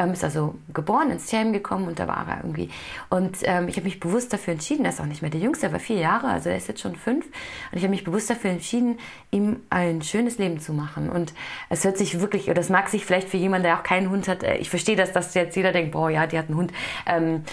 ähm, 0.00 0.12
ist 0.12 0.24
also 0.24 0.54
geboren, 0.72 1.10
ins 1.10 1.26
Tierheim 1.26 1.52
gekommen 1.52 1.86
und 1.86 1.98
da 1.98 2.08
war 2.08 2.26
er 2.26 2.38
irgendwie. 2.38 2.70
Und 3.08 3.38
ähm, 3.42 3.68
ich 3.68 3.76
habe 3.76 3.84
mich 3.84 4.00
bewusst 4.00 4.32
dafür 4.32 4.52
entschieden, 4.52 4.84
er 4.84 4.90
ist 4.90 5.00
auch 5.00 5.06
nicht 5.06 5.22
mehr 5.22 5.30
der 5.30 5.40
Jüngste, 5.40 5.66
er 5.66 5.72
war 5.72 5.80
vier 5.80 5.98
Jahre, 5.98 6.28
also 6.28 6.48
er 6.48 6.56
ist 6.56 6.68
jetzt 6.68 6.80
schon 6.80 6.96
fünf. 6.96 7.26
Und 7.26 7.78
ich 7.78 7.82
habe 7.82 7.90
mich 7.90 8.04
bewusst 8.04 8.30
dafür 8.30 8.50
entschieden, 8.50 8.98
ihm 9.30 9.60
ein 9.68 10.02
schönes 10.02 10.38
Leben 10.38 10.60
zu 10.60 10.72
machen. 10.72 11.10
Und 11.10 11.34
es 11.68 11.84
hört 11.84 11.98
sich 11.98 12.20
wirklich, 12.20 12.46
oder 12.46 12.54
das 12.54 12.70
mag 12.70 12.88
sich 12.88 13.04
vielleicht 13.04 13.28
für 13.28 13.36
jemanden, 13.36 13.64
der 13.64 13.78
auch 13.78 13.82
keinen 13.82 14.10
Hund 14.10 14.26
hat, 14.28 14.42
äh, 14.42 14.56
ich 14.56 14.70
verstehe 14.70 14.96
das, 14.96 15.12
dass 15.12 15.34
jetzt 15.34 15.56
jeder 15.56 15.72
denkt, 15.72 15.92
boah, 15.92 16.10
ja, 16.10 16.26
die 16.26 16.38
hat 16.38 16.48
einen 16.48 16.56
Hund. 16.56 16.72
Ähm, 17.06 17.44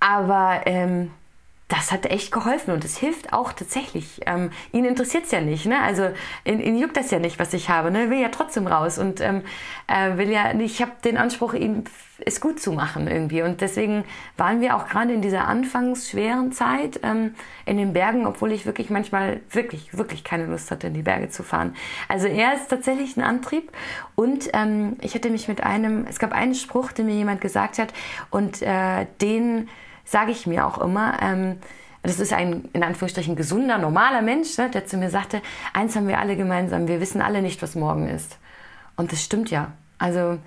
aber 0.00 0.62
ähm, 0.66 1.10
das 1.68 1.90
hat 1.90 2.06
echt 2.06 2.30
geholfen 2.30 2.72
und 2.72 2.84
es 2.84 2.96
hilft 2.96 3.32
auch 3.32 3.52
tatsächlich. 3.52 4.20
Ähm, 4.26 4.50
ihn 4.72 4.84
interessiert 4.84 5.24
es 5.24 5.32
ja 5.32 5.40
nicht, 5.40 5.66
ne? 5.66 5.80
Also 5.80 6.10
ihn, 6.44 6.60
ihn, 6.60 6.78
juckt 6.78 6.96
das 6.96 7.10
ja 7.10 7.18
nicht, 7.18 7.40
was 7.40 7.52
ich 7.54 7.68
habe, 7.68 7.90
ne? 7.90 8.08
Will 8.08 8.20
ja 8.20 8.28
trotzdem 8.28 8.68
raus 8.68 8.98
und 8.98 9.20
ähm, 9.20 9.42
äh, 9.88 10.16
will 10.16 10.30
ja, 10.30 10.54
ich 10.54 10.80
habe 10.80 10.92
den 11.04 11.16
Anspruch, 11.16 11.54
ihm 11.54 11.82
es 12.24 12.40
gut 12.40 12.60
zu 12.60 12.72
machen 12.72 13.08
irgendwie 13.08 13.42
und 13.42 13.60
deswegen 13.60 14.04
waren 14.36 14.60
wir 14.60 14.76
auch 14.76 14.88
gerade 14.88 15.12
in 15.12 15.20
dieser 15.20 15.48
anfangs 15.48 16.08
schweren 16.08 16.52
Zeit 16.52 17.00
ähm, 17.02 17.34
in 17.66 17.76
den 17.76 17.92
Bergen, 17.92 18.26
obwohl 18.26 18.52
ich 18.52 18.64
wirklich 18.64 18.88
manchmal 18.88 19.40
wirklich 19.50 19.98
wirklich 19.98 20.22
keine 20.22 20.46
Lust 20.46 20.70
hatte, 20.70 20.86
in 20.86 20.94
die 20.94 21.02
Berge 21.02 21.30
zu 21.30 21.42
fahren. 21.42 21.74
Also 22.08 22.28
er 22.28 22.54
ist 22.54 22.68
tatsächlich 22.68 23.16
ein 23.16 23.22
Antrieb 23.22 23.72
und 24.14 24.48
ähm, 24.54 24.96
ich 25.02 25.16
hatte 25.16 25.30
mich 25.30 25.48
mit 25.48 25.62
einem, 25.62 26.06
es 26.08 26.20
gab 26.20 26.32
einen 26.32 26.54
Spruch, 26.54 26.92
den 26.92 27.06
mir 27.06 27.16
jemand 27.16 27.40
gesagt 27.40 27.78
hat 27.78 27.92
und 28.30 28.62
äh, 28.62 29.06
den 29.20 29.68
sage 30.06 30.30
ich 30.30 30.46
mir 30.46 30.66
auch 30.66 30.78
immer, 30.78 31.18
ähm, 31.20 31.58
das 32.02 32.20
ist 32.20 32.32
ein 32.32 32.68
in 32.72 32.82
Anführungsstrichen 32.82 33.36
gesunder, 33.36 33.78
normaler 33.78 34.22
Mensch, 34.22 34.56
ne, 34.56 34.70
der 34.70 34.86
zu 34.86 34.96
mir 34.96 35.10
sagte, 35.10 35.42
eins 35.74 35.96
haben 35.96 36.08
wir 36.08 36.18
alle 36.18 36.36
gemeinsam, 36.36 36.88
wir 36.88 37.00
wissen 37.00 37.20
alle 37.20 37.42
nicht, 37.42 37.60
was 37.60 37.74
morgen 37.74 38.08
ist. 38.08 38.38
Und 38.96 39.12
das 39.12 39.22
stimmt 39.22 39.50
ja. 39.50 39.72
Also 39.98 40.38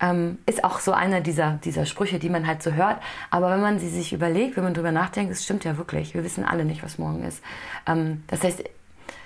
ähm, 0.00 0.38
ist 0.46 0.64
auch 0.64 0.78
so 0.78 0.92
einer 0.92 1.20
dieser, 1.20 1.58
dieser 1.64 1.84
Sprüche, 1.84 2.18
die 2.18 2.30
man 2.30 2.46
halt 2.46 2.62
so 2.62 2.72
hört. 2.72 3.02
Aber 3.30 3.50
wenn 3.50 3.60
man 3.60 3.78
sie 3.78 3.88
sich 3.88 4.12
überlegt, 4.12 4.56
wenn 4.56 4.64
man 4.64 4.74
drüber 4.74 4.92
nachdenkt, 4.92 5.32
es 5.32 5.44
stimmt 5.44 5.64
ja 5.64 5.76
wirklich. 5.76 6.14
Wir 6.14 6.24
wissen 6.24 6.44
alle 6.44 6.64
nicht, 6.64 6.82
was 6.82 6.98
morgen 6.98 7.24
ist. 7.24 7.42
Ähm, 7.86 8.22
das 8.28 8.44
heißt, 8.44 8.62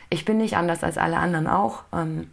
ich 0.09 0.25
bin 0.25 0.39
nicht 0.39 0.57
anders 0.57 0.83
als 0.83 0.99
alle 0.99 1.19
anderen 1.19 1.47
auch. 1.47 1.85
Ähm, 1.93 2.31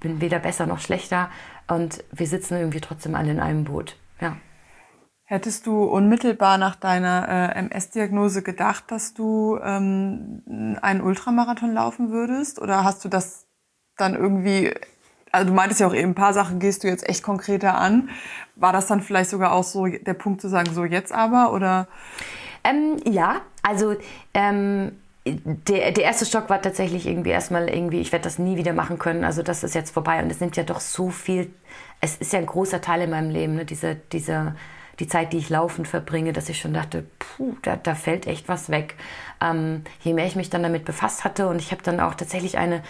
bin 0.00 0.20
weder 0.20 0.38
besser 0.38 0.66
noch 0.66 0.80
schlechter. 0.80 1.30
Und 1.68 2.02
wir 2.10 2.26
sitzen 2.26 2.56
irgendwie 2.56 2.80
trotzdem 2.80 3.14
alle 3.14 3.30
in 3.30 3.40
einem 3.40 3.64
Boot. 3.64 3.96
Ja. 4.20 4.36
Hättest 5.26 5.66
du 5.66 5.84
unmittelbar 5.84 6.58
nach 6.58 6.76
deiner 6.76 7.26
äh, 7.28 7.58
MS-Diagnose 7.58 8.42
gedacht, 8.42 8.84
dass 8.88 9.14
du 9.14 9.58
ähm, 9.62 10.78
einen 10.82 11.00
Ultramarathon 11.00 11.72
laufen 11.72 12.10
würdest? 12.10 12.60
Oder 12.60 12.84
hast 12.84 13.04
du 13.06 13.08
das 13.08 13.46
dann 13.96 14.14
irgendwie, 14.14 14.74
also 15.32 15.48
du 15.48 15.54
meintest 15.54 15.80
ja 15.80 15.86
auch 15.86 15.94
eben, 15.94 16.10
ein 16.10 16.14
paar 16.14 16.34
Sachen 16.34 16.58
gehst 16.58 16.84
du 16.84 16.88
jetzt 16.88 17.08
echt 17.08 17.22
konkreter 17.22 17.78
an. 17.78 18.10
War 18.54 18.74
das 18.74 18.86
dann 18.86 19.00
vielleicht 19.00 19.30
sogar 19.30 19.52
auch 19.52 19.64
so 19.64 19.86
der 19.86 20.12
Punkt 20.12 20.42
zu 20.42 20.48
sagen, 20.48 20.74
so 20.74 20.84
jetzt 20.84 21.12
aber? 21.12 21.54
Oder? 21.54 21.88
Ähm, 22.62 22.98
ja, 23.06 23.40
also 23.62 23.96
ähm, 24.34 24.92
der, 25.24 25.92
der 25.92 26.04
erste 26.04 26.26
Stock 26.26 26.50
war 26.50 26.60
tatsächlich 26.60 27.06
irgendwie 27.06 27.30
erstmal 27.30 27.70
irgendwie, 27.70 28.00
ich 28.00 28.12
werde 28.12 28.24
das 28.24 28.38
nie 28.38 28.58
wieder 28.58 28.74
machen 28.74 28.98
können, 28.98 29.24
also 29.24 29.42
das 29.42 29.64
ist 29.64 29.74
jetzt 29.74 29.90
vorbei 29.90 30.22
und 30.22 30.30
es 30.30 30.40
nimmt 30.40 30.56
ja 30.58 30.64
doch 30.64 30.80
so 30.80 31.08
viel, 31.08 31.50
es 32.02 32.18
ist 32.18 32.34
ja 32.34 32.40
ein 32.40 32.46
großer 32.46 32.82
Teil 32.82 33.00
in 33.00 33.10
meinem 33.10 33.30
Leben, 33.30 33.54
ne? 33.54 33.64
diese, 33.64 33.94
diese 34.12 34.54
die 34.98 35.08
Zeit, 35.08 35.32
die 35.32 35.38
ich 35.38 35.50
laufend 35.50 35.88
verbringe, 35.88 36.32
dass 36.32 36.48
ich 36.48 36.60
schon 36.60 36.74
dachte, 36.74 37.04
puh, 37.18 37.56
da, 37.62 37.76
da 37.76 37.94
fällt 37.94 38.26
echt 38.26 38.48
was 38.48 38.70
weg. 38.70 38.96
Ähm, 39.40 39.82
je 40.02 40.14
mehr 40.14 40.26
ich 40.26 40.36
mich 40.36 40.50
dann 40.50 40.62
damit 40.62 40.84
befasst 40.84 41.24
hatte 41.24 41.48
und 41.48 41.60
ich 41.60 41.72
habe 41.72 41.82
dann 41.82 42.00
auch 42.00 42.14
tatsächlich 42.14 42.58
eine 42.58 42.82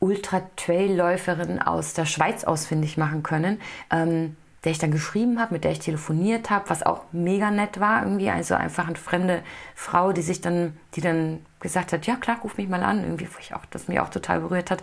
Ultra-Trail-Läuferin 0.00 1.60
aus 1.62 1.94
der 1.94 2.04
Schweiz 2.04 2.44
ausfindig 2.44 2.96
machen 2.96 3.22
können. 3.22 3.60
Ähm, 3.90 4.36
der 4.64 4.72
ich 4.72 4.78
dann 4.78 4.90
geschrieben 4.90 5.38
habe, 5.38 5.54
mit 5.54 5.64
der 5.64 5.70
ich 5.70 5.78
telefoniert 5.78 6.50
habe, 6.50 6.68
was 6.68 6.82
auch 6.82 7.02
mega 7.12 7.50
nett 7.50 7.78
war 7.78 8.02
irgendwie. 8.02 8.30
Also 8.30 8.54
einfach 8.54 8.88
eine 8.88 8.96
fremde 8.96 9.42
Frau, 9.74 10.12
die 10.12 10.22
sich 10.22 10.40
dann, 10.40 10.76
die 10.94 11.00
dann 11.00 11.44
gesagt 11.60 11.92
hat, 11.92 12.06
ja 12.06 12.16
klar, 12.16 12.38
ruf 12.42 12.56
mich 12.56 12.68
mal 12.68 12.82
an, 12.82 13.02
irgendwie, 13.02 13.28
wo 13.32 13.38
ich 13.38 13.54
auch, 13.54 13.64
das 13.70 13.88
mich 13.88 14.00
auch 14.00 14.08
total 14.08 14.40
berührt 14.40 14.70
hat. 14.70 14.82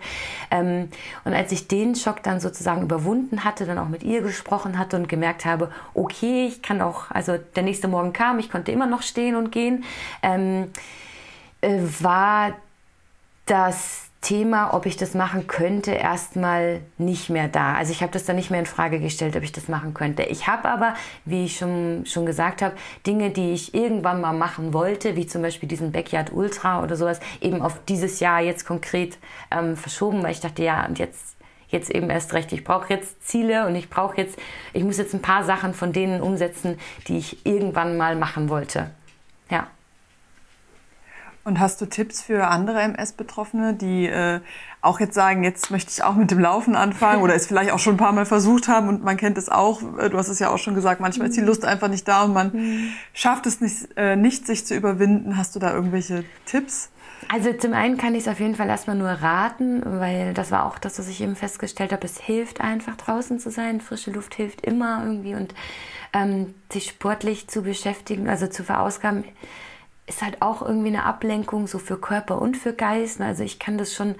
Ähm, 0.51 0.89
und 1.25 1.33
als 1.33 1.51
ich 1.51 1.67
den 1.67 1.95
Schock 1.95 2.23
dann 2.23 2.39
sozusagen 2.39 2.81
überwunden 2.83 3.43
hatte, 3.43 3.65
dann 3.65 3.77
auch 3.77 3.89
mit 3.89 4.03
ihr 4.03 4.21
gesprochen 4.21 4.77
hatte 4.77 4.95
und 4.95 5.09
gemerkt 5.09 5.45
habe, 5.45 5.71
okay, 5.93 6.47
ich 6.47 6.62
kann 6.62 6.81
auch, 6.81 7.12
also 7.12 7.38
der 7.38 7.63
nächste 7.63 7.88
Morgen 7.88 8.13
kam, 8.13 8.39
ich 8.39 8.49
konnte 8.49 8.71
immer 8.71 8.88
noch 8.88 9.01
stehen 9.01 9.36
und 9.36 9.51
gehen, 9.51 9.83
ähm, 10.21 10.71
äh, 11.62 11.79
war 11.99 12.53
das 13.45 14.09
Thema, 14.23 14.73
ob 14.73 14.88
ich 14.88 14.97
das 14.97 15.13
machen 15.13 15.45
könnte, 15.45 15.91
erstmal 15.91 16.81
nicht 16.97 17.29
mehr 17.29 17.47
da. 17.47 17.75
Also 17.75 17.91
ich 17.91 18.01
habe 18.01 18.12
das 18.12 18.25
dann 18.25 18.38
nicht 18.38 18.49
mehr 18.49 18.62
in 18.62 18.65
Frage 18.65 18.99
gestellt, 18.99 19.36
ob 19.36 19.43
ich 19.43 19.51
das 19.51 19.67
machen 19.67 19.93
könnte. 19.93 20.23
Ich 20.23 20.47
habe 20.47 20.67
aber, 20.67 20.95
wie 21.25 21.45
ich 21.45 21.57
schon, 21.57 22.05
schon 22.07 22.25
gesagt 22.25 22.63
habe, 22.63 22.75
Dinge, 23.05 23.29
die 23.29 23.53
ich 23.53 23.75
irgendwann 23.75 24.21
mal 24.21 24.33
machen 24.33 24.73
wollte, 24.73 25.15
wie 25.15 25.27
zum 25.27 25.43
Beispiel 25.43 25.69
diesen 25.69 25.91
Backyard 25.91 26.33
Ultra 26.33 26.81
oder 26.81 26.95
sowas, 26.95 27.19
eben 27.41 27.62
auf 27.62 27.83
dieses 27.86 28.19
Jahr 28.19 28.41
jetzt 28.41 28.65
konkret 28.65 29.19
ähm, 29.51 29.77
verschoben, 29.77 30.23
weil 30.23 30.31
ich 30.31 30.39
dachte, 30.39 30.63
ja, 30.63 30.86
und 30.88 30.97
jetzt 30.97 31.33
jetzt 31.67 31.89
eben 31.89 32.09
erst 32.09 32.33
recht. 32.33 32.53
Ich 32.53 32.63
brauche 32.63 32.93
jetzt 32.93 33.27
Ziele 33.27 33.65
und 33.65 33.75
ich 33.75 33.89
brauche 33.89 34.15
jetzt, 34.17 34.38
ich 34.73 34.83
muss 34.83 34.97
jetzt 34.97 35.13
ein 35.13 35.23
paar 35.23 35.43
Sachen 35.43 35.73
von 35.73 35.91
denen 35.91 36.21
umsetzen, 36.21 36.79
die 37.07 37.17
ich 37.17 37.45
irgendwann 37.45 37.97
mal 37.97 38.15
machen 38.15 38.47
wollte. 38.47 38.91
Ja. 39.49 39.67
Und 41.45 41.60
hast 41.60 41.82
du 41.82 41.86
Tipps 41.88 42.21
für 42.21 42.47
andere 42.47 42.82
MS-Betroffene, 42.82 43.73
die 43.73 44.08
äh, 44.08 44.39
auch 44.82 45.01
jetzt 45.01 45.13
sagen, 45.13 45.43
jetzt 45.43 45.71
möchte 45.71 45.91
ich 45.91 46.01
auch 46.01 46.15
mit 46.15 46.32
dem 46.32 46.39
Laufen 46.39 46.75
anfangen 46.75 47.21
oder 47.21 47.36
es 47.36 47.47
vielleicht 47.47 47.71
auch 47.71 47.79
schon 47.79 47.95
ein 47.95 47.97
paar 47.97 48.13
Mal 48.13 48.25
versucht 48.25 48.69
haben 48.69 48.88
und 48.88 49.03
man 49.03 49.17
kennt 49.17 49.38
es 49.38 49.49
auch, 49.49 49.82
äh, 49.97 50.10
du 50.10 50.17
hast 50.17 50.29
es 50.29 50.39
ja 50.39 50.49
auch 50.49 50.58
schon 50.58 50.73
gesagt, 50.73 51.01
manchmal 51.01 51.27
ist 51.27 51.36
die 51.36 51.41
mhm. 51.41 51.47
Lust 51.47 51.65
einfach 51.65 51.89
nicht 51.89 52.08
da 52.08 52.23
und 52.23 52.34
man 52.34 52.51
mhm. 52.53 52.89
schafft 53.13 53.45
es 53.45 53.60
nicht, 53.60 53.89
äh, 53.97 54.15
nicht, 54.15 54.47
sich 54.47 54.65
zu 54.65 54.73
überwinden. 54.73 55.36
Hast 55.36 55.53
du 55.56 55.60
da 55.60 55.73
irgendwelche 55.73 56.23
Tipps? 56.45 56.89
Also 57.29 57.51
zum 57.53 57.73
einen 57.73 57.97
kann 57.97 58.15
ich 58.15 58.21
es 58.21 58.27
auf 58.29 58.39
jeden 58.39 58.56
Fall 58.56 58.69
erstmal 58.69 58.95
nur 58.95 59.10
raten, 59.10 59.82
weil 59.99 60.34
das 60.34 60.51
war 60.51 60.65
auch 60.65 60.79
das, 60.79 60.97
was 60.97 61.10
ich 61.10 61.19
eben 61.19 61.36
festgestellt 61.36 61.91
habe. 61.91 62.06
Es 62.06 62.19
hilft 62.19 62.62
einfach 62.62 62.95
draußen 62.95 63.39
zu 63.39 63.51
sein. 63.51 63.82
Frische 63.82 64.12
Luft 64.12 64.36
hilft 64.36 64.62
immer 64.62 65.03
irgendwie 65.03 65.36
und 65.36 65.53
ähm, 66.13 66.53
sich 66.71 66.89
sportlich 66.89 67.47
zu 67.47 67.63
beschäftigen, 67.63 68.29
also 68.29 68.47
zu 68.47 68.63
verausgaben 68.63 69.25
ist 70.07 70.21
halt 70.21 70.41
auch 70.41 70.61
irgendwie 70.61 70.89
eine 70.89 71.03
Ablenkung, 71.03 71.67
so 71.67 71.79
für 71.79 71.97
Körper 71.97 72.41
und 72.41 72.57
für 72.57 72.73
Geist. 72.73 73.21
Also 73.21 73.43
ich 73.43 73.59
kann 73.59 73.77
das 73.77 73.93
schon 73.93 74.15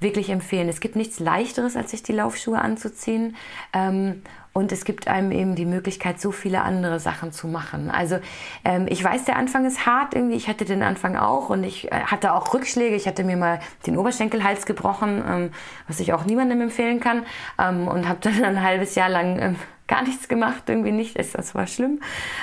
wirklich 0.00 0.30
empfehlen. 0.30 0.68
Es 0.68 0.80
gibt 0.80 0.96
nichts 0.96 1.18
Leichteres, 1.18 1.76
als 1.76 1.90
sich 1.90 2.02
die 2.02 2.12
Laufschuhe 2.12 2.60
anzuziehen. 2.60 3.36
Ähm, 3.72 4.22
und 4.52 4.70
es 4.70 4.84
gibt 4.84 5.08
einem 5.08 5.32
eben 5.32 5.56
die 5.56 5.64
Möglichkeit, 5.64 6.20
so 6.20 6.30
viele 6.30 6.62
andere 6.62 7.00
Sachen 7.00 7.32
zu 7.32 7.48
machen. 7.48 7.90
Also 7.90 8.20
ähm, 8.64 8.86
ich 8.88 9.02
weiß, 9.02 9.24
der 9.24 9.36
Anfang 9.36 9.64
ist 9.66 9.84
hart 9.84 10.14
irgendwie. 10.14 10.36
Ich 10.36 10.46
hatte 10.46 10.64
den 10.64 10.84
Anfang 10.84 11.16
auch 11.16 11.50
und 11.50 11.64
ich 11.64 11.90
äh, 11.90 12.02
hatte 12.04 12.32
auch 12.32 12.54
Rückschläge. 12.54 12.94
Ich 12.94 13.08
hatte 13.08 13.24
mir 13.24 13.36
mal 13.36 13.58
den 13.84 13.96
Oberschenkelhals 13.96 14.64
gebrochen, 14.64 15.24
ähm, 15.28 15.50
was 15.88 15.98
ich 15.98 16.12
auch 16.12 16.24
niemandem 16.24 16.60
empfehlen 16.60 17.00
kann. 17.00 17.24
Ähm, 17.58 17.88
und 17.88 18.08
habe 18.08 18.20
dann 18.22 18.44
ein 18.44 18.62
halbes 18.62 18.94
Jahr 18.94 19.08
lang 19.08 19.40
ähm, 19.40 19.56
gar 19.94 20.02
nichts 20.02 20.28
gemacht, 20.28 20.64
irgendwie 20.66 20.90
nicht. 20.90 21.16
Das 21.18 21.54
war 21.54 21.66
schlimm. 21.66 22.00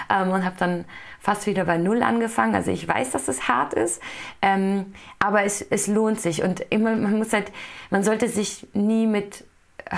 Ähm, 0.10 0.30
und 0.30 0.46
habe 0.46 0.56
dann 0.58 0.86
fast 1.20 1.48
wieder 1.48 1.66
bei 1.66 1.78
Null 1.78 2.02
angefangen. 2.02 2.56
Also 2.56 2.72
ich 2.72 2.88
weiß, 2.88 3.12
dass 3.12 3.28
es 3.28 3.48
hart 3.48 3.74
ist, 3.74 4.02
ähm, 4.42 4.94
aber 5.20 5.44
es, 5.44 5.62
es 5.62 5.88
lohnt 5.88 6.22
sich. 6.22 6.44
Und 6.44 6.62
immer, 6.70 6.96
man 6.96 7.18
muss 7.18 7.34
halt, 7.34 7.52
man 7.90 8.04
sollte 8.04 8.30
sich 8.30 8.68
nie 8.74 9.06
mit, 9.06 9.44
äh, 9.86 9.98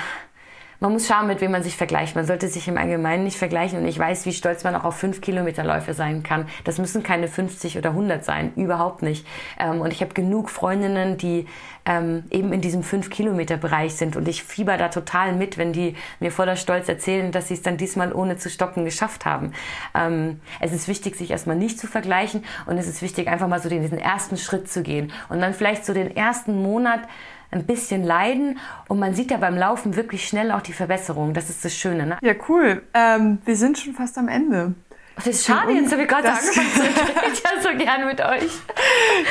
man 0.83 0.91
muss 0.91 1.07
schauen, 1.07 1.27
mit 1.27 1.39
wem 1.39 1.51
man 1.51 1.63
sich 1.63 1.77
vergleicht. 1.77 2.13
Man 2.13 2.25
sollte 2.25 2.49
sich 2.49 2.67
im 2.67 2.77
Allgemeinen 2.77 3.23
nicht 3.23 3.37
vergleichen. 3.37 3.79
Und 3.79 3.87
ich 3.87 3.97
weiß, 3.97 4.25
wie 4.25 4.33
stolz 4.33 4.65
man 4.65 4.75
auch 4.75 4.83
auf 4.83 4.97
5 4.97 5.21
Kilometerläufe 5.21 5.93
sein 5.93 6.23
kann. 6.23 6.45
Das 6.65 6.77
müssen 6.77 7.03
keine 7.03 7.29
50 7.29 7.77
oder 7.77 7.91
100 7.91 8.25
sein. 8.25 8.51
Überhaupt 8.57 9.01
nicht. 9.01 9.25
Ähm, 9.57 9.79
und 9.79 9.93
ich 9.93 10.01
habe 10.01 10.13
genug 10.13 10.49
Freundinnen, 10.49 11.17
die 11.17 11.47
ähm, 11.85 12.25
eben 12.31 12.51
in 12.51 12.59
diesem 12.59 12.83
5 12.83 13.09
Kilometer 13.09 13.55
Bereich 13.55 13.95
sind. 13.95 14.17
Und 14.17 14.27
ich 14.27 14.43
fieber 14.43 14.75
da 14.75 14.89
total 14.89 15.31
mit, 15.31 15.57
wenn 15.57 15.71
die 15.71 15.95
mir 16.19 16.33
voller 16.33 16.57
Stolz 16.57 16.89
erzählen, 16.89 17.31
dass 17.31 17.47
sie 17.47 17.53
es 17.53 17.61
dann 17.61 17.77
diesmal 17.77 18.11
ohne 18.11 18.35
zu 18.35 18.49
stoppen 18.49 18.83
geschafft 18.83 19.23
haben. 19.25 19.53
Ähm, 19.95 20.41
es 20.59 20.73
ist 20.73 20.89
wichtig, 20.89 21.15
sich 21.15 21.31
erstmal 21.31 21.55
nicht 21.55 21.79
zu 21.79 21.87
vergleichen. 21.87 22.43
Und 22.65 22.77
es 22.77 22.89
ist 22.89 23.01
wichtig, 23.01 23.29
einfach 23.29 23.47
mal 23.47 23.61
so 23.61 23.69
diesen 23.69 23.99
ersten 23.99 24.35
Schritt 24.35 24.69
zu 24.69 24.83
gehen. 24.83 25.13
Und 25.29 25.39
dann 25.39 25.53
vielleicht 25.53 25.85
so 25.85 25.93
den 25.93 26.13
ersten 26.13 26.61
Monat 26.61 26.99
ein 27.53 27.65
bisschen 27.65 28.03
leiden 28.03 28.57
und 28.87 28.99
man 28.99 29.13
sieht 29.13 29.31
ja 29.31 29.37
beim 29.37 29.55
Laufen 29.55 29.95
wirklich 29.95 30.27
schnell 30.27 30.51
auch 30.51 30.61
die 30.61 30.73
Verbesserung. 30.73 31.33
Das 31.33 31.49
ist 31.49 31.63
das 31.63 31.75
Schöne. 31.75 32.05
Ne? 32.05 32.17
Ja, 32.21 32.33
cool. 32.49 32.83
Ähm, 32.93 33.39
wir 33.45 33.55
sind 33.55 33.77
schon 33.77 33.93
fast 33.93 34.17
am 34.17 34.27
Ende. 34.27 34.73
Das 35.15 35.27
ist 35.27 35.45
schade, 35.45 35.71
jetzt 35.73 35.91
habe 35.91 36.01
ich 36.01 36.07
gerade 36.07 36.31
angefangen 36.31 36.71
zu 36.73 36.81
reden. 36.81 37.33
Ich 37.33 37.43
ja 37.43 37.61
so 37.61 37.77
gerne 37.77 38.05
mit 38.05 38.19
euch. 38.19 38.51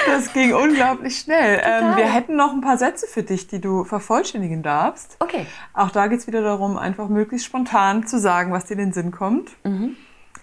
Das 0.06 0.32
ging 0.32 0.54
unglaublich 0.54 1.18
schnell. 1.18 1.60
Ähm, 1.64 1.96
wir 1.96 2.04
hätten 2.04 2.36
noch 2.36 2.52
ein 2.52 2.60
paar 2.60 2.78
Sätze 2.78 3.06
für 3.08 3.24
dich, 3.24 3.48
die 3.48 3.60
du 3.60 3.82
vervollständigen 3.82 4.62
darfst. 4.62 5.16
Okay. 5.18 5.44
Auch 5.72 5.90
da 5.90 6.06
geht 6.06 6.20
es 6.20 6.28
wieder 6.28 6.42
darum, 6.42 6.78
einfach 6.78 7.08
möglichst 7.08 7.46
spontan 7.46 8.06
zu 8.06 8.20
sagen, 8.20 8.52
was 8.52 8.66
dir 8.66 8.74
in 8.74 8.78
den 8.78 8.92
Sinn 8.92 9.10
kommt. 9.10 9.50
Mhm. 9.64 9.96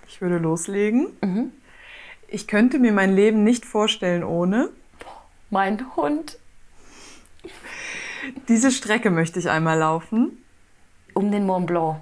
Ich 0.10 0.20
würde 0.22 0.40
loslegen. 0.40 1.08
Mhm. 1.22 1.52
Ich 2.28 2.48
könnte 2.48 2.78
mir 2.78 2.92
mein 2.92 3.16
Leben 3.16 3.44
nicht 3.44 3.66
vorstellen 3.66 4.26
ohne. 4.26 4.70
Mein 5.50 5.96
Hund. 5.96 6.38
Diese 8.48 8.72
Strecke 8.72 9.10
möchte 9.10 9.40
ich 9.40 9.50
einmal 9.50 9.78
laufen. 9.78 10.44
Um 11.14 11.32
den 11.32 11.46
Mont 11.46 11.68
Blanc. 11.68 12.02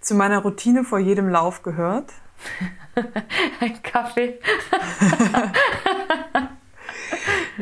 Zu 0.00 0.14
meiner 0.14 0.38
Routine 0.38 0.84
vor 0.84 0.98
jedem 0.98 1.28
Lauf 1.28 1.62
gehört. 1.62 2.12
Ein 3.60 3.82
Kaffee. 3.82 4.38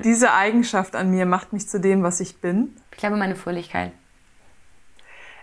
Diese 0.04 0.32
Eigenschaft 0.32 0.94
an 0.94 1.10
mir 1.10 1.24
macht 1.26 1.52
mich 1.52 1.68
zu 1.68 1.80
dem, 1.80 2.02
was 2.02 2.20
ich 2.20 2.40
bin. 2.40 2.76
Ich 2.92 2.98
glaube, 2.98 3.16
meine 3.16 3.36
Fröhlichkeit. 3.36 3.92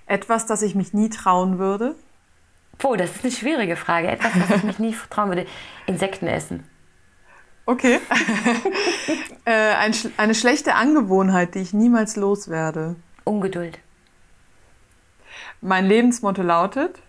Etwas, 0.06 0.46
das 0.46 0.62
ich 0.62 0.76
mich 0.76 0.94
nie 0.94 1.10
trauen 1.10 1.58
würde. 1.58 1.96
Boah, 2.78 2.98
das 2.98 3.16
ist 3.16 3.24
eine 3.24 3.32
schwierige 3.32 3.76
Frage. 3.76 4.08
Etwas, 4.10 4.32
das 4.34 4.58
ich 4.58 4.64
mich 4.64 4.80
nie 4.80 4.96
trauen 5.10 5.30
würde. 5.30 5.48
Insekten 5.88 6.28
essen. 6.28 6.68
Okay. 7.66 8.00
äh, 9.46 9.52
ein, 9.52 9.94
eine 10.18 10.36
schlechte 10.36 10.76
Angewohnheit, 10.76 11.56
die 11.56 11.60
ich 11.60 11.74
niemals 11.74 12.16
loswerde. 12.16 12.96
Ungeduld. 13.24 13.80
Mein 15.62 15.86
Lebensmotto 15.86 16.42
lautet? 16.42 17.00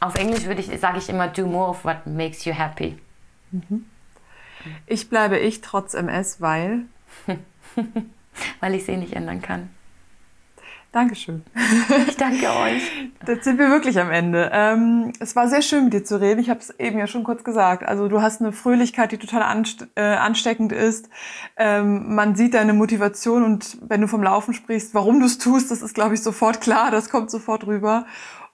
Auf 0.00 0.16
Englisch 0.16 0.44
würde 0.46 0.60
ich, 0.60 0.80
sage 0.80 0.98
ich 0.98 1.08
immer, 1.08 1.28
do 1.28 1.46
more 1.46 1.70
of 1.70 1.84
what 1.84 2.06
makes 2.06 2.44
you 2.44 2.52
happy. 2.52 2.98
Mhm. 3.52 3.86
Ich 4.86 5.08
bleibe 5.08 5.38
ich 5.38 5.60
trotz 5.60 5.94
MS, 5.94 6.40
weil? 6.40 6.82
weil 8.60 8.74
ich 8.74 8.84
sie 8.84 8.96
nicht 8.96 9.12
ändern 9.12 9.42
kann. 9.42 9.70
Dankeschön. 10.92 11.42
Ich 12.06 12.18
danke 12.18 12.50
euch. 12.50 12.82
Jetzt 13.26 13.44
sind 13.44 13.58
wir 13.58 13.70
wirklich 13.70 13.98
am 13.98 14.10
Ende. 14.10 14.50
Ähm, 14.52 15.14
es 15.20 15.34
war 15.34 15.48
sehr 15.48 15.62
schön, 15.62 15.84
mit 15.84 15.94
dir 15.94 16.04
zu 16.04 16.20
reden. 16.20 16.38
Ich 16.38 16.50
habe 16.50 16.60
es 16.60 16.78
eben 16.78 16.98
ja 16.98 17.06
schon 17.06 17.24
kurz 17.24 17.44
gesagt. 17.44 17.82
Also 17.82 18.08
du 18.08 18.20
hast 18.20 18.42
eine 18.42 18.52
Fröhlichkeit, 18.52 19.10
die 19.10 19.16
total 19.16 19.42
anste 19.42 19.88
äh, 19.94 20.02
ansteckend 20.02 20.70
ist. 20.70 21.08
Ähm, 21.56 22.14
man 22.14 22.36
sieht 22.36 22.52
deine 22.52 22.74
Motivation 22.74 23.42
und 23.42 23.78
wenn 23.88 24.02
du 24.02 24.06
vom 24.06 24.22
Laufen 24.22 24.52
sprichst, 24.52 24.94
warum 24.94 25.20
du 25.20 25.26
es 25.26 25.38
tust, 25.38 25.70
das 25.70 25.80
ist, 25.80 25.94
glaube 25.94 26.14
ich, 26.14 26.22
sofort 26.22 26.60
klar. 26.60 26.90
Das 26.90 27.08
kommt 27.08 27.30
sofort 27.30 27.66
rüber. 27.66 28.04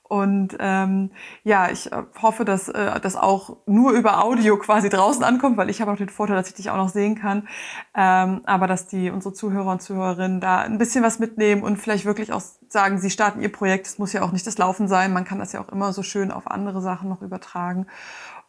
Und 0.09 0.57
ähm, 0.59 1.11
ja, 1.45 1.71
ich 1.71 1.93
äh, 1.93 2.03
hoffe, 2.23 2.47
dass 2.47 2.69
äh, 2.69 2.99
das 3.01 3.15
auch 3.15 3.59
nur 3.67 3.93
über 3.93 4.25
Audio 4.25 4.57
quasi 4.57 4.89
draußen 4.89 5.23
ankommt, 5.23 5.59
weil 5.59 5.69
ich 5.69 5.83
habe 5.83 5.93
auch 5.93 5.97
den 5.97 6.09
Vorteil, 6.09 6.37
dass 6.37 6.49
ich 6.49 6.55
dich 6.55 6.71
auch 6.71 6.77
noch 6.77 6.89
sehen 6.89 7.15
kann. 7.15 7.47
Ähm, 7.95 8.41
aber 8.45 8.67
dass 8.67 8.87
die 8.87 9.11
unsere 9.11 9.35
Zuhörer 9.35 9.71
und 9.71 9.83
Zuhörerinnen 9.83 10.41
da 10.41 10.61
ein 10.61 10.79
bisschen 10.79 11.05
was 11.05 11.19
mitnehmen 11.19 11.63
und 11.63 11.77
vielleicht 11.77 12.07
wirklich 12.07 12.33
auch 12.33 12.41
sagen, 12.69 12.99
sie 12.99 13.11
starten 13.11 13.43
ihr 13.43 13.53
Projekt. 13.53 13.87
Es 13.87 13.99
muss 13.99 14.15
ja 14.15 14.23
auch 14.23 14.33
nicht 14.33 14.47
das 14.47 14.57
Laufen 14.57 14.89
sein. 14.89 15.13
Man 15.13 15.25
kann 15.25 15.39
das 15.39 15.53
ja 15.53 15.61
auch 15.61 15.69
immer 15.69 15.93
so 15.93 16.03
schön 16.03 16.31
auf 16.31 16.51
andere 16.51 16.81
Sachen 16.81 17.11
noch 17.11 17.21
übertragen. 17.21 17.87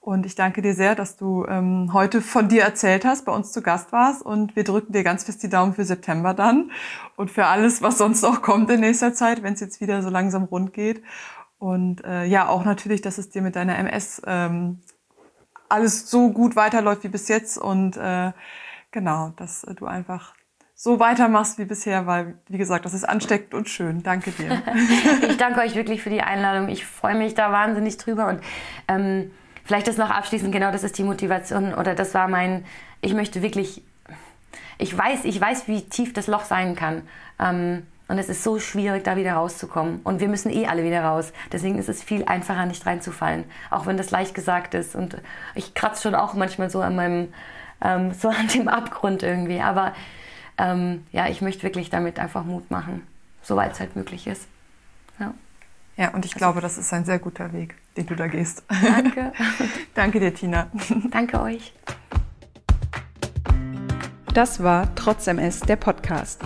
Und 0.01 0.25
ich 0.25 0.35
danke 0.35 0.61
dir 0.61 0.73
sehr, 0.73 0.95
dass 0.95 1.17
du 1.17 1.45
ähm, 1.45 1.91
heute 1.91 2.21
von 2.21 2.47
dir 2.47 2.63
erzählt 2.63 3.03
hast, 3.03 3.25
bei 3.25 3.33
uns 3.33 3.51
zu 3.51 3.61
Gast 3.61 3.91
warst. 3.91 4.21
Und 4.21 4.55
wir 4.55 4.63
drücken 4.63 4.93
dir 4.93 5.03
ganz 5.03 5.25
fest 5.25 5.43
die 5.43 5.49
Daumen 5.49 5.73
für 5.73 5.83
September 5.83 6.33
dann 6.33 6.71
und 7.17 7.29
für 7.29 7.47
alles, 7.47 7.81
was 7.81 7.97
sonst 7.97 8.21
noch 8.21 8.41
kommt 8.41 8.69
in 8.71 8.79
nächster 8.79 9.13
Zeit, 9.13 9.43
wenn 9.43 9.55
es 9.55 9.59
jetzt 9.59 9.81
wieder 9.81 10.01
so 10.01 10.09
langsam 10.09 10.45
rund 10.45 10.73
geht. 10.73 11.03
Und 11.59 12.03
äh, 12.05 12.23
ja, 12.23 12.47
auch 12.47 12.63
natürlich, 12.63 13.01
dass 13.01 13.17
es 13.17 13.29
dir 13.29 13.41
mit 13.41 13.55
deiner 13.55 13.77
MS 13.77 14.21
ähm, 14.25 14.79
alles 15.67 16.09
so 16.09 16.31
gut 16.31 16.55
weiterläuft 16.55 17.03
wie 17.03 17.09
bis 17.09 17.27
jetzt 17.27 17.57
und 17.57 17.97
äh, 17.97 18.31
genau, 18.91 19.33
dass 19.35 19.61
du 19.75 19.85
einfach 19.85 20.33
so 20.73 20.97
weitermachst 20.99 21.59
wie 21.59 21.65
bisher, 21.65 22.07
weil, 22.07 22.39
wie 22.47 22.57
gesagt, 22.57 22.85
das 22.85 22.93
ist 22.93 23.03
ansteckend 23.03 23.53
und 23.53 23.67
schön. 23.67 24.01
Danke 24.01 24.31
dir. 24.31 24.61
ich 25.29 25.35
danke 25.35 25.59
euch 25.59 25.75
wirklich 25.75 26.01
für 26.01 26.09
die 26.09 26.21
Einladung. 26.21 26.69
Ich 26.69 26.85
freue 26.85 27.15
mich 27.15 27.35
da 27.35 27.51
wahnsinnig 27.51 27.97
drüber 27.97 28.27
und 28.27 28.39
ähm, 28.87 29.31
vielleicht 29.65 29.89
ist 29.89 29.99
noch 29.99 30.09
abschließend, 30.09 30.53
genau 30.53 30.71
das 30.71 30.85
ist 30.85 30.97
die 30.97 31.03
Motivation 31.03 31.73
oder 31.73 31.95
das 31.95 32.13
war 32.13 32.29
mein, 32.29 32.63
ich 33.01 33.13
möchte 33.13 33.41
wirklich, 33.41 33.83
ich 34.77 34.97
weiß, 34.97 35.25
ich 35.25 35.39
weiß, 35.39 35.67
wie 35.67 35.81
tief 35.81 36.13
das 36.13 36.27
Loch 36.27 36.45
sein 36.45 36.77
kann. 36.77 37.01
Ähm, 37.37 37.85
und 38.09 38.17
es 38.17 38.27
ist 38.27 38.43
so 38.43 38.59
schwierig, 38.59 39.03
da 39.03 39.15
wieder 39.15 39.33
rauszukommen. 39.33 40.01
Und 40.03 40.19
wir 40.19 40.27
müssen 40.27 40.51
eh 40.51 40.65
alle 40.65 40.83
wieder 40.83 41.03
raus. 41.03 41.31
Deswegen 41.51 41.77
ist 41.77 41.89
es 41.89 42.01
viel 42.01 42.25
einfacher, 42.25 42.65
nicht 42.65 42.83
reinzufallen. 42.85 43.45
Auch 43.69 43.85
wenn 43.85 43.97
das 43.97 44.09
leicht 44.09 44.33
gesagt 44.33 44.73
ist. 44.73 44.95
Und 44.95 45.17
ich 45.53 45.75
kratze 45.75 46.01
schon 46.01 46.15
auch 46.15 46.33
manchmal 46.33 46.71
so 46.71 46.81
an 46.81 46.95
meinem, 46.95 47.31
ähm, 47.81 48.11
so 48.13 48.29
an 48.29 48.47
dem 48.47 48.67
Abgrund 48.67 49.21
irgendwie. 49.21 49.61
Aber 49.61 49.93
ähm, 50.57 51.05
ja, 51.11 51.27
ich 51.27 51.41
möchte 51.41 51.61
wirklich 51.61 51.91
damit 51.91 52.17
einfach 52.19 52.43
Mut 52.43 52.71
machen, 52.71 53.05
soweit 53.43 53.73
es 53.73 53.79
halt 53.79 53.95
möglich 53.95 54.25
ist. 54.25 54.47
Ja. 55.19 55.35
Ja, 55.95 56.09
und 56.09 56.25
ich 56.25 56.33
also, 56.33 56.45
glaube, 56.45 56.61
das 56.61 56.79
ist 56.79 56.91
ein 56.91 57.05
sehr 57.05 57.19
guter 57.19 57.53
Weg, 57.53 57.75
den 57.95 58.07
du 58.07 58.15
da 58.15 58.25
gehst. 58.25 58.63
Danke. 58.81 59.33
Danke 59.93 60.19
dir, 60.19 60.33
Tina. 60.33 60.67
Danke 61.11 61.41
euch. 61.41 61.73
Das 64.33 64.63
war 64.63 64.95
Trotz 64.95 65.27
MS, 65.27 65.59
der 65.59 65.75
Podcast. 65.75 66.41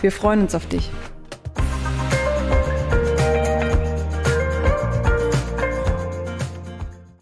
Wir 0.00 0.10
freuen 0.10 0.40
uns 0.40 0.56
auf 0.56 0.66
dich. 0.66 0.90